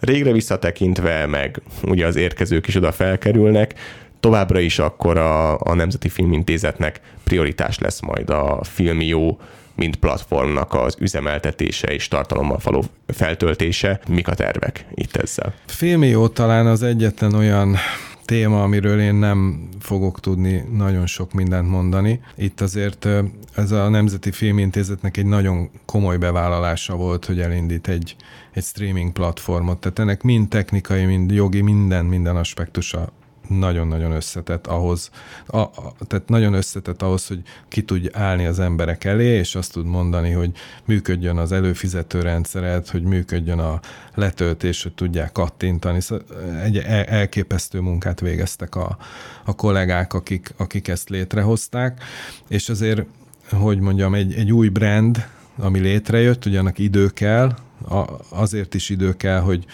régre 0.00 0.32
visszatekintve, 0.32 1.26
meg 1.26 1.60
ugye 1.82 2.06
az 2.06 2.16
érkezők 2.16 2.66
is 2.66 2.74
oda 2.74 2.92
felkerülnek, 2.92 3.74
továbbra 4.20 4.58
is 4.58 4.78
akkor 4.78 5.18
a, 5.18 5.60
a 5.60 5.74
Nemzeti 5.74 6.08
Filmintézetnek 6.08 7.00
prioritás 7.24 7.78
lesz 7.78 8.00
majd 8.00 8.30
a 8.30 8.60
Filmi 8.62 9.06
Jó 9.06 9.38
mint 9.76 9.96
platformnak 9.96 10.74
az 10.74 10.96
üzemeltetése 10.98 11.88
és 11.88 12.08
tartalommal 12.08 12.58
való 12.62 12.84
feltöltése. 13.06 14.00
Mik 14.08 14.28
a 14.28 14.34
tervek 14.34 14.86
itt 14.94 15.16
ezzel? 15.16 15.54
Filmió 15.66 16.28
talán 16.28 16.66
az 16.66 16.82
egyetlen 16.82 17.34
olyan 17.34 17.76
téma, 18.24 18.62
amiről 18.62 19.00
én 19.00 19.14
nem 19.14 19.68
fogok 19.80 20.20
tudni 20.20 20.64
nagyon 20.72 21.06
sok 21.06 21.32
mindent 21.32 21.68
mondani. 21.68 22.20
Itt 22.36 22.60
azért 22.60 23.08
ez 23.54 23.70
a 23.70 23.88
Nemzeti 23.88 24.30
Filmintézetnek 24.30 25.16
egy 25.16 25.26
nagyon 25.26 25.70
komoly 25.84 26.16
bevállalása 26.16 26.94
volt, 26.94 27.24
hogy 27.24 27.40
elindít 27.40 27.88
egy, 27.88 28.16
egy 28.52 28.62
streaming 28.64 29.12
platformot. 29.12 29.78
Tehát 29.78 29.98
ennek 29.98 30.22
mind 30.22 30.48
technikai, 30.48 31.04
mind 31.04 31.30
jogi, 31.30 31.60
minden, 31.60 32.04
minden 32.04 32.36
aspektusa 32.36 33.12
nagyon-nagyon 33.48 34.12
összetett 34.12 34.66
ahhoz, 34.66 35.10
a, 35.46 35.58
a, 35.58 35.94
tehát 36.06 36.28
nagyon 36.28 36.52
összetett 36.52 37.02
ahhoz, 37.02 37.26
hogy 37.26 37.42
ki 37.68 37.82
tudj 37.82 38.08
állni 38.12 38.46
az 38.46 38.58
emberek 38.58 39.04
elé, 39.04 39.38
és 39.38 39.54
azt 39.54 39.72
tud 39.72 39.86
mondani, 39.86 40.30
hogy 40.30 40.50
működjön 40.84 41.36
az 41.36 41.52
előfizető 41.52 42.20
rendszeret, 42.20 42.90
hogy 42.90 43.02
működjön 43.02 43.58
a 43.58 43.80
letöltés, 44.14 44.82
hogy 44.82 44.92
tudják 44.92 45.32
kattintani. 45.32 46.00
Szóval 46.00 46.24
egy 46.62 46.76
elképesztő 47.06 47.80
munkát 47.80 48.20
végeztek 48.20 48.74
a, 48.74 48.96
a 49.44 49.54
kollégák, 49.54 50.12
akik, 50.12 50.54
akik 50.56 50.88
ezt 50.88 51.08
létrehozták, 51.08 52.02
és 52.48 52.68
azért, 52.68 53.02
hogy 53.50 53.78
mondjam, 53.78 54.14
egy, 54.14 54.34
egy 54.34 54.52
új 54.52 54.68
brand, 54.68 55.26
ami 55.58 55.78
létrejött, 55.78 56.44
ugye 56.44 56.58
annak 56.58 56.78
idő 56.78 57.08
kell, 57.08 57.54
a, 57.88 58.04
azért 58.28 58.74
is 58.74 58.88
idő 58.88 59.12
kell, 59.12 59.40
hogy 59.40 59.64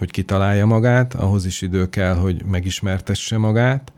hogy 0.00 0.10
kitalálja 0.10 0.66
magát, 0.66 1.14
ahhoz 1.14 1.46
is 1.46 1.62
idő 1.62 1.88
kell, 1.88 2.14
hogy 2.14 2.44
megismertesse 2.44 3.38
magát, 3.38 3.92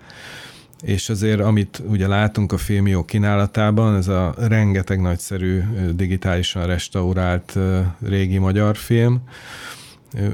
és 0.80 1.08
azért, 1.08 1.40
amit 1.40 1.82
ugye 1.86 2.06
látunk 2.06 2.52
a 2.52 2.56
filmió 2.56 3.04
kínálatában, 3.04 3.96
ez 3.96 4.08
a 4.08 4.34
rengeteg 4.38 5.00
nagyszerű 5.00 5.62
digitálisan 5.94 6.66
restaurált 6.66 7.58
régi 8.06 8.38
magyar 8.38 8.76
film, 8.76 9.22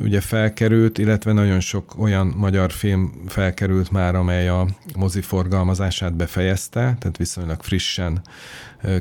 ugye 0.02 0.20
felkerült, 0.20 0.98
illetve 0.98 1.32
nagyon 1.32 1.60
sok 1.60 1.94
olyan 1.98 2.34
magyar 2.36 2.70
film 2.72 3.22
felkerült 3.26 3.90
már, 3.90 4.14
amely 4.14 4.48
a 4.48 4.66
mozi 4.96 5.20
forgalmazását 5.20 6.16
befejezte, 6.16 6.80
tehát 6.98 7.16
viszonylag 7.16 7.62
frissen 7.62 8.20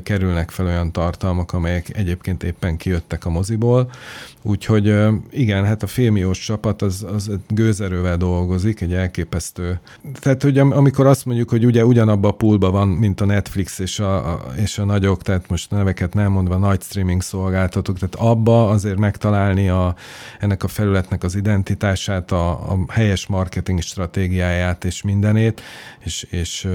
kerülnek 0.02 0.50
fel 0.50 0.66
olyan 0.66 0.92
tartalmak, 0.92 1.52
amelyek 1.52 1.96
egyébként 1.96 2.42
éppen 2.42 2.76
kijöttek 2.76 3.24
a 3.24 3.30
moziból. 3.30 3.90
Úgyhogy 4.42 4.94
igen, 5.30 5.64
hát 5.64 5.82
a 5.82 5.86
filmiós 5.86 6.38
csapat 6.38 6.82
az, 6.82 7.06
az 7.14 7.30
gőzerővel 7.48 8.16
dolgozik, 8.16 8.80
egy 8.80 8.94
elképesztő. 8.94 9.80
Tehát, 10.20 10.42
hogy 10.42 10.58
amikor 10.58 11.06
azt 11.06 11.24
mondjuk, 11.24 11.50
hogy 11.50 11.66
ugye 11.66 11.84
ugyanabban 11.84 12.30
a 12.30 12.34
poolban 12.34 12.72
van, 12.72 12.88
mint 12.88 13.20
a 13.20 13.24
Netflix 13.24 13.78
és 13.78 13.98
a, 14.00 14.32
a, 14.32 14.44
és 14.56 14.78
a 14.78 14.84
nagyok, 14.84 15.22
tehát 15.22 15.48
most 15.48 15.70
neveket 15.70 16.14
nem 16.14 16.32
mondva, 16.32 16.56
nagy 16.56 16.82
streaming 16.82 17.22
szolgáltatók, 17.22 17.98
tehát 17.98 18.14
abba 18.14 18.68
azért 18.68 18.98
megtalálni 18.98 19.68
a, 19.68 19.94
ennek 20.38 20.62
a 20.64 20.68
felületnek 20.68 21.24
az 21.24 21.34
identitását, 21.34 22.32
a, 22.32 22.50
a 22.50 22.78
helyes 22.88 23.26
marketing 23.26 23.80
stratégiáját 23.80 24.84
és 24.84 25.02
mindenét, 25.02 25.60
és, 26.04 26.26
és 26.30 26.68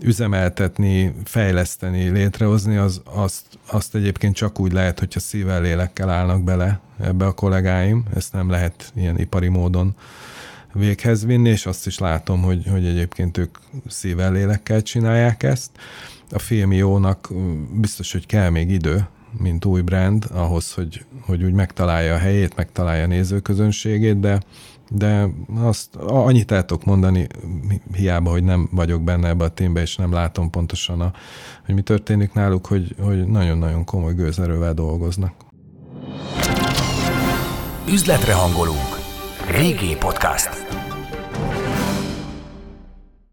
üzemeltetni, 0.00 1.14
fejleszteni, 1.24 2.08
létrehozni, 2.08 2.76
az, 2.76 3.02
azt, 3.04 3.44
azt 3.66 3.94
egyébként 3.94 4.34
csak 4.34 4.60
úgy 4.60 4.72
lehet, 4.72 4.98
hogyha 4.98 5.20
szívvel, 5.20 5.60
lélekkel 5.60 6.10
állnak 6.10 6.44
bele 6.44 6.80
ebbe 7.00 7.26
a 7.26 7.32
kollégáim. 7.32 8.04
Ezt 8.14 8.32
nem 8.32 8.50
lehet 8.50 8.92
ilyen 8.94 9.18
ipari 9.18 9.48
módon 9.48 9.94
véghez 10.72 11.26
vinni, 11.26 11.48
és 11.48 11.66
azt 11.66 11.86
is 11.86 11.98
látom, 11.98 12.42
hogy, 12.42 12.66
hogy 12.66 12.86
egyébként 12.86 13.38
ők 13.38 13.58
szívvel, 13.86 14.32
lélekkel 14.32 14.82
csinálják 14.82 15.42
ezt. 15.42 15.70
A 16.30 16.38
filmiónak 16.38 17.32
biztos, 17.80 18.12
hogy 18.12 18.26
kell 18.26 18.50
még 18.50 18.70
idő, 18.70 19.06
mint 19.38 19.64
új 19.64 19.80
brand, 19.80 20.26
ahhoz, 20.32 20.72
hogy, 20.72 21.04
hogy 21.20 21.44
úgy 21.44 21.52
megtalálja 21.52 22.14
a 22.14 22.18
helyét, 22.18 22.56
megtalálja 22.56 23.02
a 23.04 23.06
nézőközönségét, 23.06 24.20
de 24.20 24.40
de 24.90 25.28
azt 25.60 25.96
annyit 25.96 26.52
el 26.52 26.64
tudok 26.64 26.84
mondani, 26.84 27.26
hiába, 27.94 28.30
hogy 28.30 28.44
nem 28.44 28.68
vagyok 28.72 29.02
benne 29.02 29.28
ebbe 29.28 29.44
a 29.44 29.48
témbe, 29.48 29.80
és 29.80 29.96
nem 29.96 30.12
látom 30.12 30.50
pontosan, 30.50 31.00
a, 31.00 31.12
hogy 31.66 31.74
mi 31.74 31.82
történik 31.82 32.32
náluk, 32.32 32.66
hogy, 32.66 32.94
hogy 33.00 33.26
nagyon-nagyon 33.26 33.84
komoly 33.84 34.14
gőzerővel 34.14 34.74
dolgoznak. 34.74 35.32
Üzletre 37.88 38.34
hangolunk. 38.34 38.98
Régi 39.50 39.96
podcast. 39.96 40.83